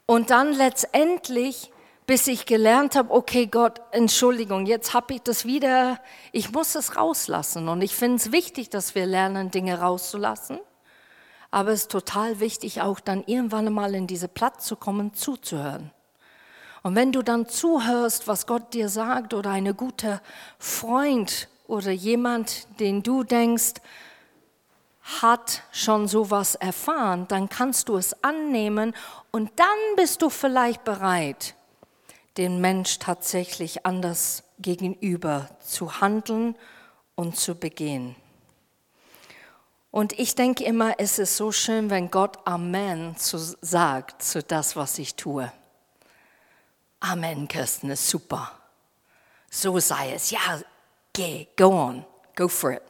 Und 0.07 0.31
dann 0.31 0.54
letztendlich 0.54 1.71
bis 2.06 2.26
ich 2.26 2.47
gelernt 2.47 2.97
habe, 2.97 3.12
okay 3.12 3.47
Gott, 3.47 3.80
Entschuldigung, 3.92 4.66
jetzt 4.66 4.92
habe 4.92 5.14
ich 5.14 5.23
das 5.23 5.44
wieder, 5.44 6.00
ich 6.32 6.52
muss 6.52 6.75
es 6.75 6.97
rauslassen. 6.97 7.68
Und 7.68 7.82
ich 7.82 7.94
finde 7.94 8.16
es 8.16 8.32
wichtig, 8.32 8.71
dass 8.71 8.94
wir 8.94 9.06
lernen, 9.06 9.50
Dinge 9.50 9.80
rauszulassen. 9.80 10.59
Aber 11.50 11.71
es 11.71 11.82
ist 11.82 11.90
total 11.90 12.40
wichtig, 12.40 12.80
auch 12.80 12.99
dann 12.99 13.25
irgendwann 13.26 13.73
mal 13.73 13.94
in 13.94 14.06
diese 14.06 14.28
Platz 14.28 14.66
zu 14.66 14.75
kommen, 14.76 15.14
zuzuhören. 15.14 15.90
Und 16.82 16.97
wenn 16.97 17.12
du 17.12 17.23
dann 17.23 17.49
zuhörst, 17.49 18.26
was 18.26 18.47
Gott 18.47 18.75
dir 18.75 18.88
sagt 18.88 19.35
oder 19.35 19.50
eine 19.50 19.75
gute 19.75 20.21
Freund 20.59 21.49
oder 21.68 21.92
jemand, 21.92 22.66
den 22.80 23.02
du 23.02 23.23
denkst, 23.23 23.75
hat 25.21 25.62
schon 25.73 26.09
sowas 26.09 26.54
erfahren, 26.54 27.26
dann 27.28 27.49
kannst 27.49 27.88
du 27.88 27.97
es 27.97 28.25
annehmen 28.25 28.94
und 29.30 29.50
dann 29.56 29.66
bist 29.97 30.23
du 30.23 30.30
vielleicht 30.30 30.85
bereit, 30.85 31.54
den 32.36 32.60
Mensch 32.60 32.98
tatsächlich 32.98 33.84
anders 33.84 34.44
gegenüber 34.58 35.48
zu 35.60 36.00
handeln 36.00 36.56
und 37.14 37.36
zu 37.36 37.54
begehen. 37.54 38.16
Und 39.90 40.18
ich 40.18 40.34
denke 40.34 40.64
immer, 40.64 40.94
es 40.98 41.18
ist 41.18 41.36
so 41.36 41.52
schön, 41.52 41.90
wenn 41.90 42.10
Gott 42.10 42.38
Amen 42.46 43.14
zu, 43.16 43.36
sagt 43.38 44.22
zu 44.22 44.42
das, 44.42 44.74
was 44.74 44.98
ich 44.98 45.16
tue. 45.16 45.52
Amen, 47.00 47.46
Kirsten, 47.46 47.90
ist 47.90 48.08
super. 48.08 48.52
So 49.50 49.78
sei 49.80 50.14
es. 50.14 50.30
Ja, 50.30 50.62
geh, 51.12 51.46
go 51.58 51.66
on, 51.66 52.06
go 52.34 52.48
for 52.48 52.72
it. 52.72 52.82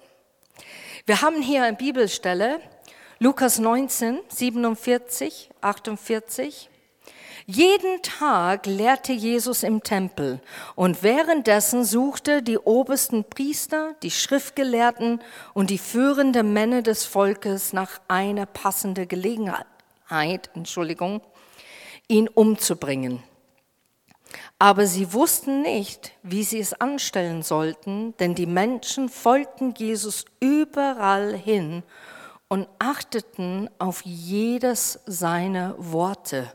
Wir 1.06 1.20
haben 1.22 1.42
hier 1.42 1.64
eine 1.64 1.76
Bibelstelle, 1.76 2.60
Lukas 3.18 3.58
19, 3.58 4.20
47, 4.28 5.50
48. 5.60 6.70
Jeden 7.46 8.02
Tag 8.02 8.66
lehrte 8.66 9.12
Jesus 9.12 9.64
im 9.64 9.82
Tempel 9.82 10.40
und 10.76 11.02
währenddessen 11.02 11.84
suchte 11.84 12.42
die 12.42 12.58
obersten 12.58 13.24
Priester, 13.24 13.94
die 14.02 14.12
Schriftgelehrten 14.12 15.20
und 15.52 15.70
die 15.70 15.78
führenden 15.78 16.52
Männer 16.52 16.82
des 16.82 17.04
Volkes 17.04 17.72
nach 17.72 18.00
einer 18.06 18.46
passenden 18.46 19.08
Gelegenheit, 19.08 20.50
Entschuldigung, 20.54 21.20
ihn 22.06 22.28
umzubringen. 22.28 23.22
Aber 24.58 24.86
sie 24.86 25.12
wussten 25.12 25.62
nicht, 25.62 26.12
wie 26.22 26.44
sie 26.44 26.60
es 26.60 26.74
anstellen 26.74 27.42
sollten, 27.42 28.16
denn 28.18 28.36
die 28.36 28.46
Menschen 28.46 29.08
folgten 29.08 29.74
Jesus 29.76 30.24
überall 30.38 31.34
hin 31.36 31.82
und 32.48 32.68
achteten 32.78 33.68
auf 33.78 34.02
jedes 34.02 35.00
seiner 35.06 35.74
Worte. 35.78 36.52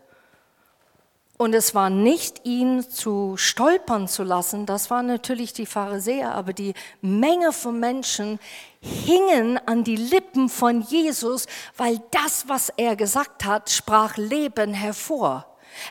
Und 1.38 1.54
es 1.54 1.76
war 1.76 1.92
nicht, 1.92 2.46
ihn 2.46 2.90
zu 2.90 3.36
stolpern 3.38 4.08
zu 4.08 4.24
lassen, 4.24 4.66
das 4.66 4.90
waren 4.90 5.06
natürlich 5.06 5.54
die 5.54 5.68
Pharisäer, 5.68 6.34
aber 6.34 6.52
die 6.52 6.74
Menge 7.02 7.54
von 7.54 7.80
Menschen 7.80 8.40
hingen 8.82 9.60
an 9.68 9.84
die 9.84 9.98
Lippen 9.98 10.50
von 10.50 10.82
Jesus, 10.82 11.46
weil 11.78 12.02
das, 12.10 12.48
was 12.48 12.70
er 12.76 12.96
gesagt 12.96 13.46
hat, 13.46 13.70
sprach 13.70 14.18
Leben 14.18 14.74
hervor. 14.74 15.46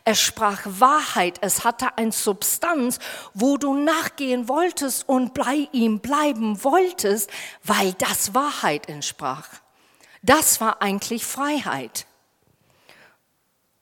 Er 0.04 0.16
sprach 0.16 0.62
Wahrheit, 0.64 1.38
es 1.42 1.62
hatte 1.62 1.96
eine 1.96 2.10
Substanz, 2.10 2.98
wo 3.34 3.56
du 3.56 3.74
nachgehen 3.74 4.48
wolltest 4.48 5.08
und 5.08 5.32
bei 5.34 5.68
ihm 5.70 6.00
bleiben 6.00 6.64
wolltest, 6.64 7.30
weil 7.62 7.92
das 7.92 8.34
Wahrheit 8.34 8.88
entsprach. 8.88 9.46
Das 10.22 10.60
war 10.60 10.82
eigentlich 10.82 11.24
Freiheit. 11.24 12.06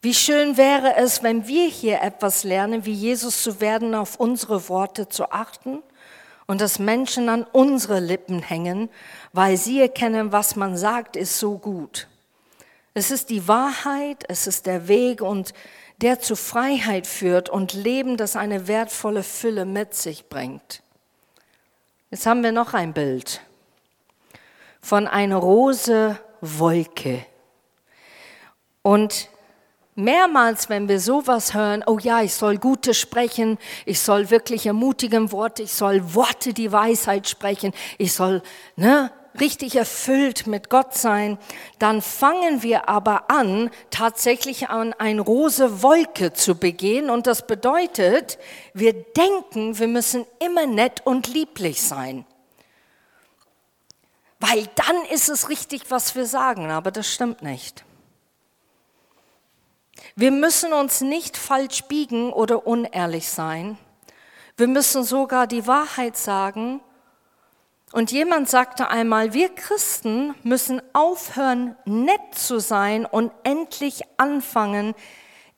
Wie 0.05 0.13
schön 0.13 0.59
wäre 0.59 0.97
es, 0.97 1.23
wenn 1.23 1.47
wir 1.47 1.67
hier 1.67 2.03
etwas 2.03 2.45
lernen, 2.45 2.85
wie 2.85 2.93
Jesus 2.93 3.43
zu 3.43 3.63
werden, 3.63 3.95
auf 3.95 4.17
unsere 4.17 4.69
Worte 4.69 5.09
zu 5.09 5.33
achten 5.33 5.83
und 6.47 6.61
dass 6.61 6.79
Menschen 6.79 7.31
an 7.31 7.47
unsere 7.53 8.01
Lippen 8.01 8.43
hängen, 8.43 8.91
weil 9.33 9.57
sie 9.57 9.81
erkennen, 9.81 10.31
was 10.31 10.57
man 10.57 10.77
sagt, 10.77 11.17
ist 11.17 11.39
so 11.39 11.57
gut. 11.57 12.07
Es 12.93 13.11
ist 13.11 13.31
die 13.31 13.49
Wahrheit, 13.49 14.25
es 14.29 14.47
ist 14.47 14.67
der 14.67 14.89
Weg 14.89 15.23
und 15.23 15.55
der 16.03 16.21
zu 16.21 16.37
Freiheit 16.37 17.07
führt 17.07 17.49
und 17.49 17.73
Leben, 17.73 18.19
das 18.19 18.37
eine 18.37 18.69
wertvolle 18.69 19.23
Fülle 19.23 19.65
mit 19.65 19.95
sich 19.95 20.29
bringt. 20.29 20.83
Jetzt 22.11 22.27
haben 22.27 22.43
wir 22.43 22.53
noch 22.53 22.75
ein 22.75 22.93
Bild 22.93 23.41
von 24.83 25.07
einer 25.07 25.37
rose 25.37 26.19
Wolke. 26.43 27.25
Und 28.83 29.31
Mehrmals, 29.97 30.69
wenn 30.69 30.89
wir 30.89 30.99
sowas 30.99 31.55
hören, 31.55 31.85
oh 31.87 31.99
ja, 31.99 32.23
ich 32.23 32.35
soll 32.35 32.59
Gutes 32.59 32.99
sprechen, 32.99 33.59
ich 33.87 34.01
soll 34.01 34.31
wirklich 34.31 34.67
ermutigen 34.67 35.31
Worte, 35.31 35.63
ich 35.63 35.73
soll 35.73 36.15
Worte 36.15 36.53
die 36.53 36.73
Weisheit 36.73 37.29
sprechen, 37.29 37.73
ich 37.99 38.13
soll 38.13 38.43
ne, 38.75 39.13
richtig 39.39 39.77
erfüllt 39.77 40.47
mit 40.47 40.69
Gott 40.71 40.95
sein, 40.95 41.39
dann 41.79 42.03
fangen 42.03 42.63
wir 42.63 42.89
aber 42.89 43.31
an, 43.31 43.71
tatsächlich 43.91 44.69
an 44.69 44.93
eine 44.95 45.21
rose 45.21 45.83
Wolke 45.83 46.33
zu 46.33 46.57
begehen. 46.57 47.11
Und 47.11 47.27
das 47.27 47.47
bedeutet, 47.47 48.39
wir 48.73 48.93
denken, 48.93 49.79
wir 49.79 49.89
müssen 49.89 50.27
immer 50.45 50.67
nett 50.67 51.03
und 51.05 51.29
lieblich 51.29 51.83
sein. 51.83 52.25
Weil 54.41 54.69
dann 54.75 55.05
ist 55.13 55.29
es 55.29 55.49
richtig, 55.49 55.85
was 55.89 56.15
wir 56.15 56.27
sagen, 56.27 56.71
aber 56.71 56.91
das 56.91 57.07
stimmt 57.07 57.43
nicht. 57.43 57.85
Wir 60.17 60.31
müssen 60.31 60.73
uns 60.73 61.01
nicht 61.01 61.37
falsch 61.37 61.83
biegen 61.85 62.33
oder 62.33 62.67
unehrlich 62.67 63.29
sein. 63.29 63.79
Wir 64.57 64.69
müssen 64.69 65.03
sogar 65.03 65.47
die 65.47 65.67
Wahrheit 65.67 66.17
sagen. 66.17 66.81
Und 67.93 68.13
jemand 68.13 68.49
sagte 68.49 68.89
einmal, 68.89 69.35
wir 69.35 69.55
Christen 69.55 70.35
müssen 70.43 70.83
aufhören, 70.93 71.77
nett 71.85 72.35
zu 72.35 72.59
sein 72.59 73.07
und 73.07 73.33
endlich 73.45 74.03
anfangen, 74.17 74.95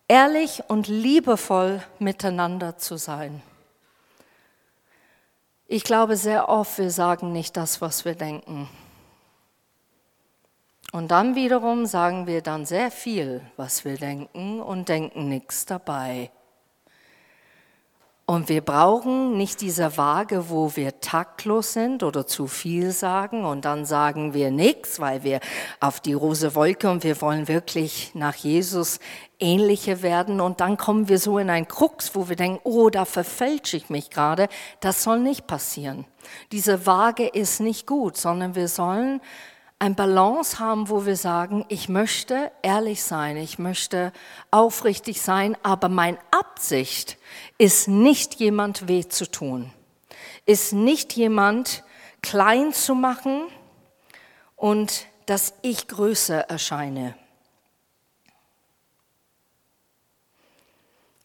ehrlich 0.09 0.63
und 0.69 0.87
liebevoll 0.87 1.83
miteinander 1.99 2.77
zu 2.77 2.97
sein. 2.97 3.43
Ich 5.67 5.83
glaube 5.83 6.17
sehr 6.17 6.49
oft, 6.49 6.79
wir 6.79 6.91
sagen 6.91 7.33
nicht 7.33 7.57
das, 7.57 7.81
was 7.81 8.05
wir 8.05 8.15
denken. 8.15 8.69
Und 10.97 11.11
dann 11.11 11.35
wiederum 11.35 11.85
sagen 11.85 12.27
wir 12.27 12.41
dann 12.41 12.65
sehr 12.65 12.91
viel, 12.91 13.43
was 13.59 13.85
wir 13.85 13.99
denken 13.99 14.63
und 14.63 14.89
denken 14.89 15.29
nichts 15.29 15.67
dabei. 15.67 16.31
Und 18.25 18.49
wir 18.49 18.63
brauchen 18.63 19.37
nicht 19.37 19.61
diese 19.61 19.99
Waage, 19.99 20.49
wo 20.49 20.75
wir 20.75 20.99
taktlos 21.01 21.75
sind 21.75 22.03
oder 22.03 22.27
zu 22.27 22.47
viel 22.47 22.93
sagen 22.93 23.45
und 23.45 23.67
dann 23.67 23.85
sagen 23.85 24.33
wir 24.33 24.51
nichts, 24.51 24.99
weil 24.99 25.23
wir 25.23 25.41
auf 25.81 26.01
die 26.01 26.15
rose 26.15 26.55
Wolke 26.55 26.91
und 26.91 27.05
wir 27.05 27.21
wollen 27.21 27.47
wirklich 27.47 28.13
nach 28.15 28.35
Jesus 28.35 28.99
ähnliche 29.39 30.01
werden 30.01 30.41
und 30.41 30.63
dann 30.63 30.79
kommen 30.79 31.11
wir 31.11 31.19
so 31.19 31.39
in 31.39 31.51
ein 31.51 31.69
Krux, 31.69 32.15
wo 32.15 32.31
wir 32.31 32.37
denken, 32.37 32.61
oh, 32.65 32.89
da 32.89 33.05
verfälsche 33.05 33.77
ich 33.77 33.91
mich 33.91 34.09
gerade. 34.09 34.49
Das 34.81 35.03
soll 35.03 35.21
nicht 35.21 35.47
passieren. 35.47 36.07
Diese 36.53 36.87
Waage 36.87 37.27
ist 37.27 37.61
nicht 37.61 37.87
gut, 37.87 38.17
sondern 38.17 38.55
wir 38.55 38.69
sollen 38.69 39.21
ein 39.79 39.95
Balance 39.95 40.59
haben, 40.59 40.89
wo 40.89 41.05
wir 41.05 41.17
sagen, 41.17 41.65
ich 41.69 41.89
möchte 41.89 42.51
ehrlich 42.63 43.03
sein, 43.03 43.37
ich 43.37 43.59
möchte 43.59 44.13
aufrichtig 44.51 45.21
sein, 45.21 45.57
aber 45.63 45.89
meine 45.89 46.19
Absicht 46.31 47.19
ist 47.59 47.87
nicht 47.87 48.37
jemand 48.37 48.89
weh 48.89 49.07
zu 49.07 49.31
tun, 49.31 49.71
ist 50.47 50.73
nicht 50.73 51.13
jemand 51.13 51.85
klein 52.23 52.73
zu 52.73 52.95
machen 52.95 53.43
und 54.57 55.07
dass 55.27 55.53
ich 55.61 55.89
größer 55.89 56.41
erscheine. 56.41 57.15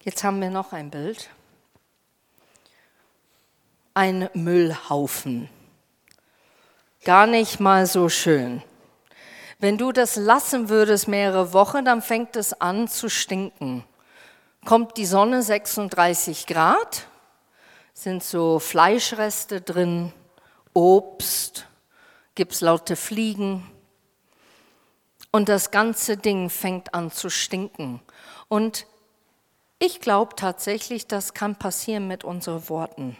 Jetzt 0.03 0.23
haben 0.23 0.41
wir 0.41 0.49
noch 0.49 0.73
ein 0.73 0.89
Bild. 0.89 1.29
Ein 3.93 4.29
Müllhaufen 4.33 5.47
gar 7.03 7.25
nicht 7.27 7.59
mal 7.59 7.85
so 7.85 8.09
schön. 8.09 8.61
Wenn 9.59 9.77
du 9.77 9.91
das 9.91 10.15
lassen 10.15 10.69
würdest 10.69 11.07
mehrere 11.07 11.53
Wochen, 11.53 11.85
dann 11.85 12.01
fängt 12.01 12.35
es 12.35 12.59
an 12.59 12.87
zu 12.87 13.09
stinken. 13.09 13.83
Kommt 14.65 14.97
die 14.97 15.05
Sonne 15.05 15.41
36 15.41 16.45
Grad, 16.45 17.07
sind 17.93 18.23
so 18.23 18.59
Fleischreste 18.59 19.61
drin, 19.61 20.13
Obst, 20.73 21.67
gibt's 22.35 22.61
laute 22.61 22.95
Fliegen 22.95 23.69
und 25.31 25.49
das 25.49 25.71
ganze 25.71 26.17
Ding 26.17 26.49
fängt 26.49 26.93
an 26.93 27.11
zu 27.11 27.29
stinken. 27.29 28.01
Und 28.47 28.85
ich 29.79 29.99
glaube 29.99 30.35
tatsächlich, 30.35 31.07
das 31.07 31.33
kann 31.33 31.55
passieren 31.55 32.07
mit 32.07 32.23
unseren 32.23 32.69
Worten 32.69 33.17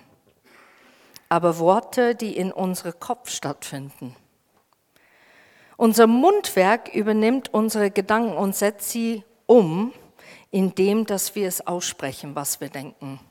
aber 1.32 1.60
Worte, 1.60 2.14
die 2.14 2.36
in 2.36 2.52
unserem 2.52 3.00
Kopf 3.00 3.30
stattfinden. 3.30 4.14
Unser 5.78 6.06
Mundwerk 6.06 6.94
übernimmt 6.94 7.54
unsere 7.54 7.90
Gedanken 7.90 8.36
und 8.36 8.54
setzt 8.54 8.90
sie 8.90 9.24
um, 9.46 9.94
indem 10.50 11.06
dass 11.06 11.34
wir 11.34 11.48
es 11.48 11.66
aussprechen, 11.66 12.36
was 12.36 12.60
wir 12.60 12.68
denken. 12.68 13.22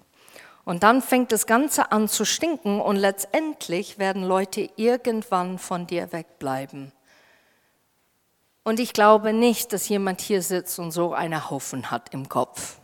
Und 0.65 0.83
dann 0.83 1.03
fängt 1.03 1.31
das 1.31 1.47
Ganze 1.47 1.93
an 1.93 2.09
zu 2.09 2.25
stinken 2.25 2.81
und 2.81 2.97
letztendlich 2.97 3.99
werden 3.99 4.23
Leute 4.23 4.71
irgendwann 4.77 5.59
von 5.59 5.87
dir 5.87 6.11
wegbleiben. 6.11 6.93
Und 8.65 8.81
ich 8.81 8.95
glaube 8.95 9.35
nicht, 9.35 9.75
dass 9.75 9.91
jemand 9.91 10.23
hier 10.23 10.41
sitzt 10.41 10.79
und 10.79 10.91
so 10.91 11.13
einen 11.13 11.51
Haufen 11.51 11.91
hat 11.91 12.15
im 12.15 12.31
Kopf. 12.31 12.80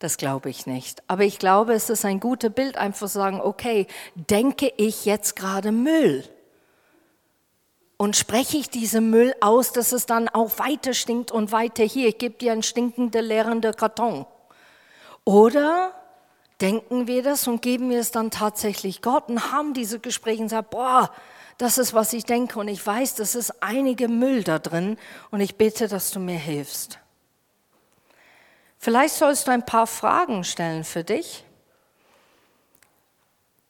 Das 0.00 0.16
glaube 0.16 0.48
ich 0.48 0.66
nicht. 0.66 1.02
Aber 1.08 1.24
ich 1.24 1.38
glaube, 1.38 1.74
es 1.74 1.90
ist 1.90 2.06
ein 2.06 2.20
gutes 2.20 2.52
Bild, 2.52 2.78
einfach 2.78 3.00
zu 3.00 3.06
sagen, 3.06 3.40
okay, 3.40 3.86
denke 4.14 4.72
ich 4.78 5.04
jetzt 5.04 5.36
gerade 5.36 5.72
Müll? 5.72 6.24
Und 7.98 8.16
spreche 8.16 8.56
ich 8.56 8.70
diesen 8.70 9.10
Müll 9.10 9.34
aus, 9.42 9.72
dass 9.72 9.92
es 9.92 10.06
dann 10.06 10.30
auch 10.30 10.58
weiter 10.58 10.94
stinkt 10.94 11.30
und 11.30 11.52
weiter 11.52 11.84
hier, 11.84 12.08
ich 12.08 12.16
gebe 12.16 12.36
dir 12.36 12.52
einen 12.52 12.62
stinkenden, 12.62 13.22
leerenden 13.22 13.76
Karton. 13.76 14.24
Oder 15.26 15.92
denken 16.62 17.06
wir 17.06 17.22
das 17.22 17.46
und 17.46 17.60
geben 17.60 17.90
wir 17.90 18.00
es 18.00 18.10
dann 18.10 18.30
tatsächlich 18.30 19.02
Gott 19.02 19.28
und 19.28 19.52
haben 19.52 19.74
diese 19.74 20.00
Gespräche 20.00 20.42
und 20.42 20.48
sagen, 20.48 20.68
boah, 20.70 21.12
das 21.58 21.76
ist, 21.76 21.92
was 21.92 22.14
ich 22.14 22.24
denke 22.24 22.58
und 22.58 22.68
ich 22.68 22.84
weiß, 22.84 23.16
das 23.16 23.34
ist 23.34 23.62
einige 23.62 24.08
Müll 24.08 24.44
da 24.44 24.58
drin 24.58 24.96
und 25.30 25.40
ich 25.40 25.56
bitte, 25.56 25.88
dass 25.88 26.10
du 26.10 26.20
mir 26.20 26.38
hilfst. 26.38 26.98
Vielleicht 28.82 29.14
sollst 29.16 29.46
du 29.46 29.50
ein 29.50 29.66
paar 29.66 29.86
Fragen 29.86 30.42
stellen 30.42 30.84
für 30.84 31.04
dich. 31.04 31.44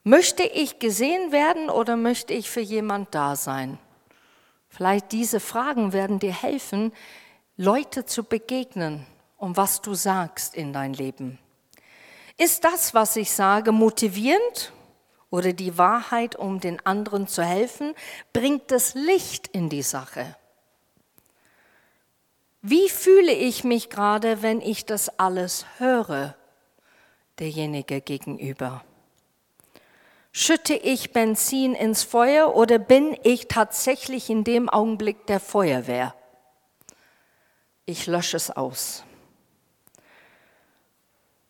Möchte 0.05 0.45
ich 0.45 0.79
gesehen 0.79 1.33
werden 1.33 1.69
oder 1.69 1.97
möchte 1.97 2.33
ich 2.33 2.49
für 2.49 2.61
jemand 2.61 3.13
da 3.13 3.35
sein? 3.35 3.81
Vielleicht 4.69 5.11
diese 5.11 5.41
Fragen 5.41 5.93
werden 5.93 6.21
dir 6.21 6.33
helfen, 6.33 6.93
Leute 7.57 8.07
zu 8.07 8.23
begegnen 8.23 9.05
und 9.37 9.57
was 9.57 9.81
du 9.81 9.95
sagst 9.95 10.55
in 10.55 10.73
dein 10.73 10.95
Leben. 10.95 11.41
Ist 12.39 12.63
das, 12.63 12.95
was 12.95 13.17
ich 13.17 13.33
sage, 13.33 13.73
motivierend 13.73 14.73
oder 15.29 15.53
die 15.53 15.77
Wahrheit, 15.77 16.37
um 16.37 16.61
den 16.61 16.87
anderen 16.87 17.27
zu 17.27 17.43
helfen? 17.43 17.97
Bringt 18.33 18.71
es 18.71 18.95
Licht 18.95 19.49
in 19.49 19.71
die 19.71 19.83
Sache? 19.83 20.37
Wie 22.63 22.91
fühle 22.91 23.33
ich 23.33 23.65
mich 23.65 23.89
gerade, 23.89 24.43
wenn 24.43 24.61
ich 24.61 24.85
das 24.85 25.19
alles 25.19 25.65
höre, 25.79 26.37
derjenige 27.39 28.03
gegenüber? 28.03 28.85
Schütte 30.33 30.75
ich 30.75 31.13
Benzin 31.13 31.75
ins 31.75 32.05
Feuer 32.05 32.55
oder 32.55 32.79
bin 32.79 33.17
ich 33.23 33.49
tatsächlich 33.49 34.29
in 34.31 34.45
dem 34.45 34.69
Augenblick 34.69 35.27
der 35.27 35.41
Feuerwehr? 35.41 36.15
Ich 37.87 38.07
lösche 38.07 38.37
es 38.37 38.51
aus. 38.51 39.05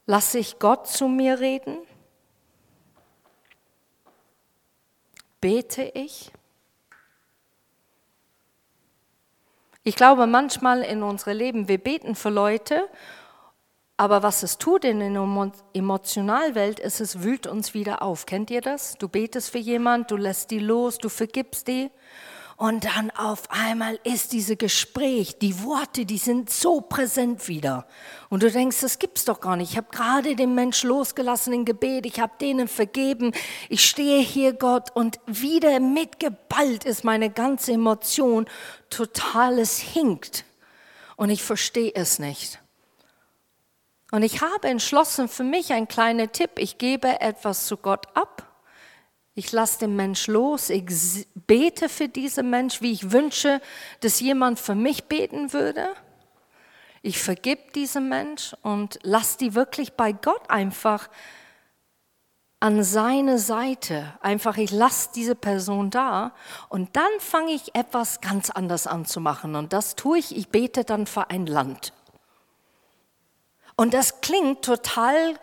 Lasse 0.06 0.38
ich 0.38 0.58
Gott 0.58 0.88
zu 0.88 1.08
mir 1.08 1.40
reden? 1.40 1.78
Bete 5.40 5.82
ich? 5.82 6.32
Ich 9.82 9.96
glaube 9.96 10.26
manchmal 10.26 10.82
in 10.82 11.02
unserem 11.02 11.38
Leben, 11.38 11.68
wir 11.68 11.78
beten 11.78 12.14
für 12.14 12.28
Leute, 12.28 12.86
aber 13.96 14.22
was 14.22 14.42
es 14.42 14.58
tut 14.58 14.84
in 14.84 15.00
der 15.00 15.52
Emotionalwelt 15.72 16.78
ist, 16.78 17.00
es 17.00 17.22
wühlt 17.22 17.46
uns 17.46 17.72
wieder 17.72 18.02
auf. 18.02 18.26
Kennt 18.26 18.50
ihr 18.50 18.60
das? 18.60 18.98
Du 18.98 19.08
betest 19.08 19.50
für 19.50 19.58
jemanden, 19.58 20.08
du 20.08 20.16
lässt 20.16 20.50
die 20.50 20.58
los, 20.58 20.98
du 20.98 21.08
vergibst 21.08 21.66
die 21.68 21.90
und 22.60 22.84
dann 22.84 23.10
auf 23.12 23.50
einmal 23.50 23.98
ist 24.04 24.32
dieses 24.32 24.58
Gespräch, 24.58 25.38
die 25.38 25.64
Worte, 25.64 26.04
die 26.04 26.18
sind 26.18 26.50
so 26.50 26.82
präsent 26.82 27.48
wieder. 27.48 27.86
Und 28.28 28.42
du 28.42 28.50
denkst, 28.50 28.82
das 28.82 28.98
gibt's 28.98 29.24
doch 29.24 29.40
gar 29.40 29.56
nicht. 29.56 29.70
Ich 29.70 29.76
habe 29.78 29.88
gerade 29.90 30.36
den 30.36 30.54
Mensch 30.54 30.82
losgelassen 30.82 31.54
im 31.54 31.64
Gebet, 31.64 32.04
ich 32.04 32.20
habe 32.20 32.34
denen 32.38 32.68
vergeben. 32.68 33.32
Ich 33.70 33.88
stehe 33.88 34.20
hier, 34.20 34.52
Gott, 34.52 34.94
und 34.94 35.20
wieder 35.24 35.80
mitgeballt 35.80 36.84
ist 36.84 37.02
meine 37.02 37.30
ganze 37.30 37.72
Emotion. 37.72 38.44
Totales 38.90 39.78
hinkt. 39.78 40.44
Und 41.16 41.30
ich 41.30 41.42
verstehe 41.42 41.92
es 41.94 42.18
nicht. 42.18 42.60
Und 44.10 44.22
ich 44.22 44.42
habe 44.42 44.68
entschlossen 44.68 45.28
für 45.28 45.44
mich 45.44 45.72
ein 45.72 45.88
kleiner 45.88 46.30
Tipp. 46.30 46.50
Ich 46.58 46.76
gebe 46.76 47.22
etwas 47.22 47.64
zu 47.64 47.78
Gott 47.78 48.06
ab 48.12 48.49
ich 49.40 49.52
lasse 49.52 49.78
den 49.78 49.96
Mensch 49.96 50.26
los, 50.26 50.68
ich 50.68 50.84
bete 51.46 51.88
für 51.88 52.08
diesen 52.08 52.50
Mensch, 52.50 52.82
wie 52.82 52.92
ich 52.92 53.10
wünsche, 53.10 53.62
dass 54.00 54.20
jemand 54.20 54.60
für 54.60 54.74
mich 54.74 55.04
beten 55.04 55.54
würde. 55.54 55.88
Ich 57.00 57.18
vergib 57.18 57.72
diesen 57.72 58.10
Mensch 58.10 58.54
und 58.60 58.98
lasse 59.02 59.38
die 59.38 59.54
wirklich 59.54 59.94
bei 59.94 60.12
Gott 60.12 60.50
einfach 60.50 61.08
an 62.60 62.84
seine 62.84 63.38
Seite. 63.38 64.12
Einfach, 64.20 64.58
ich 64.58 64.72
lasse 64.72 65.08
diese 65.14 65.34
Person 65.34 65.88
da 65.88 66.34
und 66.68 66.94
dann 66.94 67.10
fange 67.18 67.52
ich 67.52 67.74
etwas 67.74 68.20
ganz 68.20 68.50
anders 68.50 68.86
an 68.86 69.06
zu 69.06 69.20
machen. 69.20 69.56
Und 69.56 69.72
das 69.72 69.96
tue 69.96 70.18
ich, 70.18 70.36
ich 70.36 70.50
bete 70.50 70.84
dann 70.84 71.06
für 71.06 71.30
ein 71.30 71.46
Land. 71.46 71.94
Und 73.74 73.94
das 73.94 74.20
klingt 74.20 74.62
total 74.66 75.38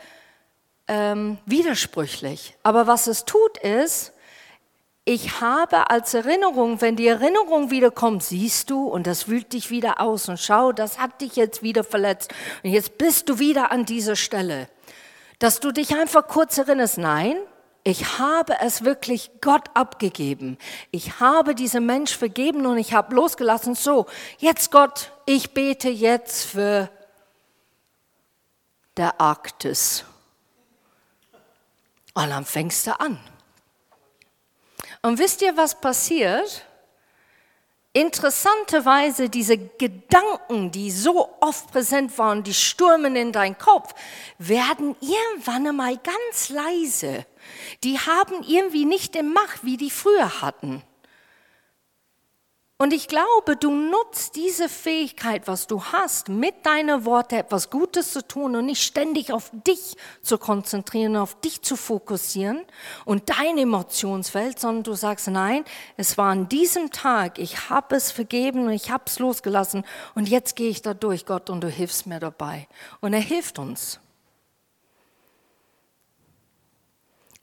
ähm, 0.87 1.37
widersprüchlich. 1.45 2.55
Aber 2.63 2.87
was 2.87 3.07
es 3.07 3.25
tut 3.25 3.57
ist, 3.57 4.13
ich 5.09 5.39
habe 5.39 5.89
als 5.89 6.13
Erinnerung, 6.13 6.81
wenn 6.81 6.97
die 6.97 7.07
Erinnerung 7.07 7.71
wiederkommt, 7.71 8.23
siehst 8.23 8.69
du, 8.69 8.87
und 8.87 9.07
das 9.07 9.29
wühlt 9.29 9.53
dich 9.53 9.69
wieder 9.69 10.01
aus 10.01 10.27
und 10.27 10.37
schau, 10.37 10.73
das 10.73 10.99
hat 10.99 11.21
dich 11.21 11.37
jetzt 11.37 11.63
wieder 11.63 11.85
verletzt 11.85 12.33
und 12.61 12.71
jetzt 12.71 12.97
bist 12.97 13.29
du 13.29 13.39
wieder 13.39 13.71
an 13.71 13.85
dieser 13.85 14.17
Stelle. 14.17 14.67
Dass 15.39 15.61
du 15.61 15.71
dich 15.71 15.95
einfach 15.95 16.27
kurz 16.27 16.57
erinnerst, 16.57 16.97
nein, 16.97 17.37
ich 17.85 18.19
habe 18.19 18.57
es 18.59 18.83
wirklich 18.83 19.31
Gott 19.39 19.69
abgegeben. 19.75 20.57
Ich 20.91 21.21
habe 21.21 21.55
diesem 21.55 21.85
Mensch 21.85 22.17
vergeben 22.17 22.65
und 22.65 22.77
ich 22.77 22.91
habe 22.91 23.15
losgelassen. 23.15 23.75
So, 23.75 24.07
jetzt 24.39 24.71
Gott, 24.71 25.13
ich 25.25 25.53
bete 25.53 25.87
jetzt 25.87 26.43
für 26.43 26.89
der 28.97 29.21
Arktis 29.21 30.03
und 32.23 32.31
dann 32.31 32.45
fängst 32.45 32.87
du 32.87 32.99
an. 32.99 33.19
Und 35.03 35.19
wisst 35.19 35.41
ihr, 35.43 35.55
was 35.55 35.79
passiert? 35.79 36.65
Interessanterweise, 37.93 39.29
diese 39.29 39.57
Gedanken, 39.57 40.71
die 40.71 40.91
so 40.91 41.29
oft 41.39 41.71
präsent 41.71 42.17
waren, 42.17 42.43
die 42.43 42.53
stürmen 42.53 43.15
in 43.15 43.31
deinen 43.31 43.57
Kopf, 43.57 43.93
werden 44.39 44.95
irgendwann 44.99 45.67
einmal 45.67 45.97
ganz 45.97 46.49
leise. 46.49 47.25
Die 47.83 47.99
haben 47.99 48.43
irgendwie 48.43 48.85
nicht 48.85 49.15
die 49.15 49.23
Macht, 49.23 49.63
wie 49.63 49.77
die 49.77 49.91
früher 49.91 50.41
hatten. 50.41 50.83
Und 52.79 52.93
ich 52.93 53.07
glaube, 53.07 53.55
du 53.55 53.71
nutzt 53.71 54.35
diese 54.35 54.69
Fähigkeit, 54.69 55.47
was 55.47 55.65
du 55.65 55.83
hast, 55.83 56.29
mit 56.29 56.63
deinen 56.63 57.05
Worten 57.05 57.33
etwas 57.33 57.71
Gutes 57.71 58.13
zu 58.13 58.25
tun 58.27 58.55
und 58.55 58.67
nicht 58.67 58.83
ständig 58.83 59.33
auf 59.33 59.49
dich 59.51 59.95
zu 60.21 60.37
konzentrieren, 60.37 61.15
auf 61.15 61.33
dich 61.41 61.63
zu 61.63 61.75
fokussieren 61.75 62.61
und 63.03 63.31
deine 63.31 63.61
Emotionswelt, 63.61 64.59
sondern 64.59 64.83
du 64.83 64.93
sagst, 64.93 65.27
nein, 65.27 65.65
es 65.97 66.19
war 66.19 66.29
an 66.29 66.49
diesem 66.49 66.91
Tag, 66.91 67.39
ich 67.39 67.71
habe 67.71 67.95
es 67.95 68.11
vergeben 68.11 68.67
und 68.67 68.73
ich 68.73 68.91
habe 68.91 69.05
es 69.07 69.17
losgelassen 69.17 69.83
und 70.13 70.29
jetzt 70.29 70.55
gehe 70.55 70.69
ich 70.69 70.83
da 70.83 70.93
durch, 70.93 71.25
Gott, 71.25 71.49
und 71.49 71.61
du 71.61 71.69
hilfst 71.69 72.05
mir 72.05 72.19
dabei. 72.19 72.67
Und 73.01 73.11
er 73.13 73.21
hilft 73.21 73.57
uns. 73.57 73.99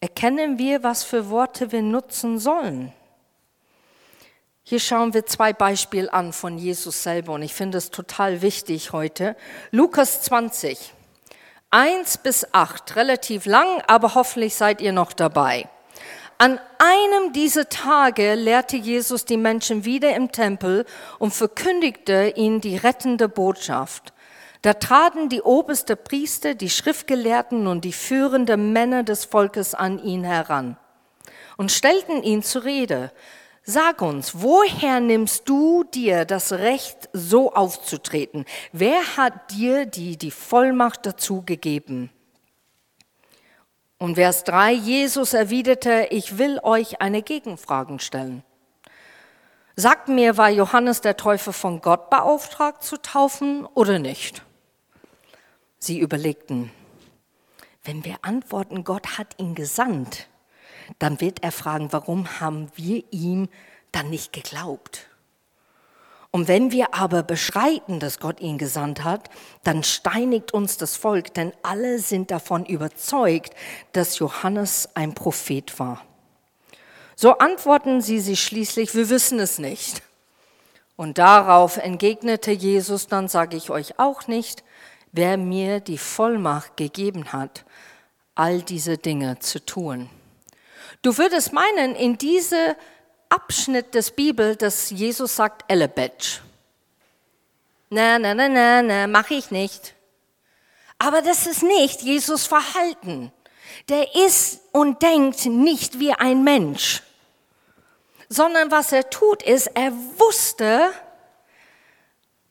Erkennen 0.01 0.59
wir, 0.59 0.85
was 0.85 1.03
für 1.03 1.29
Worte 1.29 1.73
wir 1.73 1.83
nutzen 1.83 2.39
sollen. 2.39 2.93
Hier 4.67 4.81
schauen 4.81 5.13
wir 5.13 5.27
zwei 5.27 5.53
Beispiele 5.53 6.11
an 6.11 6.33
von 6.33 6.57
Jesus 6.57 7.03
selber 7.03 7.35
und 7.35 7.43
ich 7.43 7.53
finde 7.53 7.77
es 7.77 7.91
total 7.91 8.41
wichtig 8.41 8.93
heute. 8.93 9.37
Lukas 9.73 10.23
20, 10.23 10.95
1 11.69 12.17
bis 12.19 12.47
8, 12.55 12.97
relativ 12.97 13.45
lang, 13.45 13.83
aber 13.87 14.15
hoffentlich 14.15 14.55
seid 14.55 14.81
ihr 14.81 14.93
noch 14.93 15.13
dabei. 15.13 15.69
An 16.39 16.59
einem 16.79 17.35
dieser 17.35 17.69
Tage 17.69 18.37
lehrte 18.37 18.79
Jesus 18.79 19.27
die 19.27 19.37
Menschen 19.37 19.85
wieder 19.85 20.17
im 20.17 20.33
Tempel 20.33 20.87
und 21.19 21.35
verkündigte 21.35 22.33
ihnen 22.35 22.63
die 22.63 22.79
rettende 22.79 23.29
Botschaft. 23.29 24.15
Da 24.63 24.73
traten 24.73 25.29
die 25.29 25.43
oberste 25.43 25.95
Priester, 25.95 26.55
die 26.55 26.71
Schriftgelehrten 26.71 27.67
und 27.67 27.85
die 27.85 27.93
führenden 27.93 28.73
Männer 28.73 29.03
des 29.03 29.27
Volkes 29.27 29.75
an 29.75 29.99
ihn 30.03 30.25
heran 30.25 30.79
und 31.59 31.71
stellten 31.71 32.23
ihn 32.23 32.43
zur 32.43 32.65
Rede. 32.65 33.13
Sag 33.67 34.03
uns, 34.03 34.43
woher 34.43 35.01
nimmst 35.01 35.49
du 35.49 35.85
dir 35.85 36.27
das 36.27 36.53
Recht, 36.53 37.09
so 37.15 37.55
aufzutreten? 37.55 38.45
Wer 38.73 39.17
hat 39.17 39.53
dir 39.53 39.87
die, 39.87 40.19
die 40.19 40.31
Vollmacht 40.31 41.07
dazu 41.07 41.41
gegeben? 41.41 42.11
Und 43.97 44.17
Vers 44.17 44.45
3, 44.45 44.73
Jesus 44.73 45.33
erwiderte, 45.33 46.09
ich 46.11 46.37
will 46.37 46.61
euch 46.63 47.01
eine 47.01 47.23
Gegenfrage 47.23 47.99
stellen. 48.01 48.45
Sagt 49.77 50.09
mir, 50.09 50.37
war 50.37 50.51
Johannes 50.51 51.01
der 51.01 51.17
Täufer 51.17 51.55
von 51.55 51.81
Gott 51.81 52.11
beauftragt 52.11 52.85
zu 52.85 53.01
taufen 53.01 53.65
oder 53.65 53.99
nicht? 53.99 54.43
Sie 55.79 55.99
überlegten, 55.99 56.71
wenn 57.83 58.05
wir 58.05 58.17
antworten, 58.21 58.85
Gott 58.85 59.17
hat 59.17 59.39
ihn 59.39 59.55
gesandt, 59.55 60.29
dann 60.99 61.21
wird 61.21 61.43
er 61.43 61.53
fragen, 61.53 61.93
warum 61.93 62.41
haben 62.41 62.71
wir 62.75 63.05
ihm 63.11 63.49
dann 63.93 64.11
nicht 64.11 64.33
geglaubt? 64.33 65.07
Und 66.35 66.49
wenn 66.49 66.73
wir 66.73 66.95
aber 66.95 67.23
beschreiten, 67.23 68.01
dass 68.01 68.19
Gott 68.19 68.41
ihn 68.41 68.59
gesandt 68.59 69.05
hat, 69.05 69.31
dann 69.63 69.85
steinigt 69.85 70.53
uns 70.53 70.77
das 70.77 70.97
Volk, 70.97 71.33
denn 71.35 71.53
alle 71.63 72.01
sind 72.01 72.33
davon 72.33 72.67
überzeugt, 72.67 73.55
dass 73.93 74.19
Johannes 74.19 74.89
ein 74.95 75.15
Prophet 75.15 75.79
war. 75.79 76.05
So 77.15 77.39
antworten 77.39 78.01
sie 78.01 78.19
sich 78.19 78.43
schließlich, 78.43 78.97
wir 78.97 79.11
wissen 79.11 79.39
es 79.39 79.61
nicht. 79.61 80.03
Und 80.97 81.19
darauf 81.19 81.77
entgegnete 81.77 82.51
Jesus, 82.51 83.07
dann 83.07 83.29
sage 83.29 83.57
ich 83.57 83.71
euch 83.71 84.01
auch 84.01 84.27
nicht, 84.27 84.65
wer 85.13 85.37
mir 85.37 85.79
die 85.79 85.99
Vollmacht 85.99 86.77
gegeben 86.77 87.33
hat, 87.33 87.65
all 88.35 88.61
diese 88.63 88.99
Dinge 88.99 89.39
zu 89.39 89.65
tun. 89.65 90.11
Du 91.05 91.19
würdest 91.19 91.53
meinen, 91.53 91.95
in 91.95 92.17
diese 92.17 92.77
Abschnitt 93.29 93.95
des 93.95 94.11
Bibel, 94.11 94.57
dass 94.57 94.89
Jesus 94.89 95.37
sagt, 95.37 95.71
Elebetsch. 95.71 96.41
Na, 97.91 98.19
na, 98.19 98.33
na, 98.33 98.49
na, 98.49 98.81
na, 98.81 99.07
mach 99.07 99.29
ich 99.29 99.51
nicht. 99.51 99.95
Aber 100.99 101.21
das 101.21 101.47
ist 101.47 101.63
nicht 101.63 102.01
Jesus 102.01 102.47
Verhalten. 102.47 103.31
Der 103.91 104.15
ist 104.15 104.63
und 104.73 105.03
denkt 105.03 105.45
nicht 105.45 105.99
wie 105.99 106.15
ein 106.15 106.43
Mensch, 106.43 107.03
sondern 108.31 108.71
was 108.71 108.91
er 108.91 109.11
tut 109.11 109.43
ist, 109.43 109.67
er 109.75 109.93
wusste, 110.17 110.91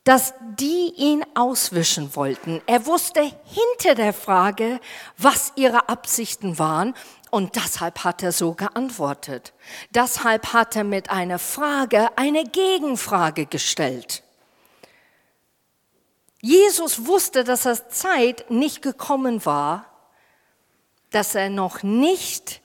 dass 0.03 0.35
die 0.59 0.93
ihn 0.95 1.25
auswischen 1.33 2.15
wollten. 2.15 2.61
Er 2.67 2.85
wusste 2.85 3.21
hinter 3.21 3.95
der 3.95 4.13
Frage, 4.13 4.79
was 5.17 5.53
ihre 5.55 5.89
Absichten 5.89 6.59
waren 6.59 6.93
und 7.33 7.55
deshalb 7.55 8.03
hat 8.03 8.21
er 8.21 8.31
so 8.31 8.53
geantwortet. 8.53 9.53
Deshalb 9.89 10.53
hat 10.53 10.75
er 10.75 10.83
mit 10.83 11.09
einer 11.09 11.39
Frage 11.39 12.15
eine 12.15 12.43
Gegenfrage 12.43 13.47
gestellt. 13.47 14.21
Jesus 16.41 17.07
wusste, 17.07 17.43
dass 17.43 17.65
er 17.65 17.89
Zeit 17.89 18.51
nicht 18.51 18.83
gekommen 18.83 19.47
war, 19.47 19.87
dass 21.09 21.33
er 21.33 21.49
noch 21.49 21.81
nicht 21.81 22.61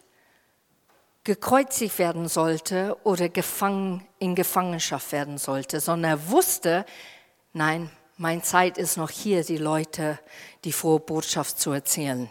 gekreuzigt 1.25 1.99
werden 1.99 2.29
sollte 2.29 2.95
oder 3.05 3.31
gefangen, 3.31 4.07
in 4.19 4.35
Gefangenschaft 4.35 5.13
werden 5.13 5.39
sollte, 5.39 5.81
sondern 5.81 6.11
er 6.11 6.29
wusste, 6.29 6.85
nein, 7.55 7.91
meine 8.19 8.43
Zeit 8.43 8.77
ist 8.77 8.99
noch 8.99 9.09
hier, 9.09 9.45
die 9.45 9.57
Leute 9.57 10.19
die 10.65 10.73
frohe 10.73 11.01
Botschaft 11.01 11.59
zu 11.59 11.73
erzählen. 11.73 12.29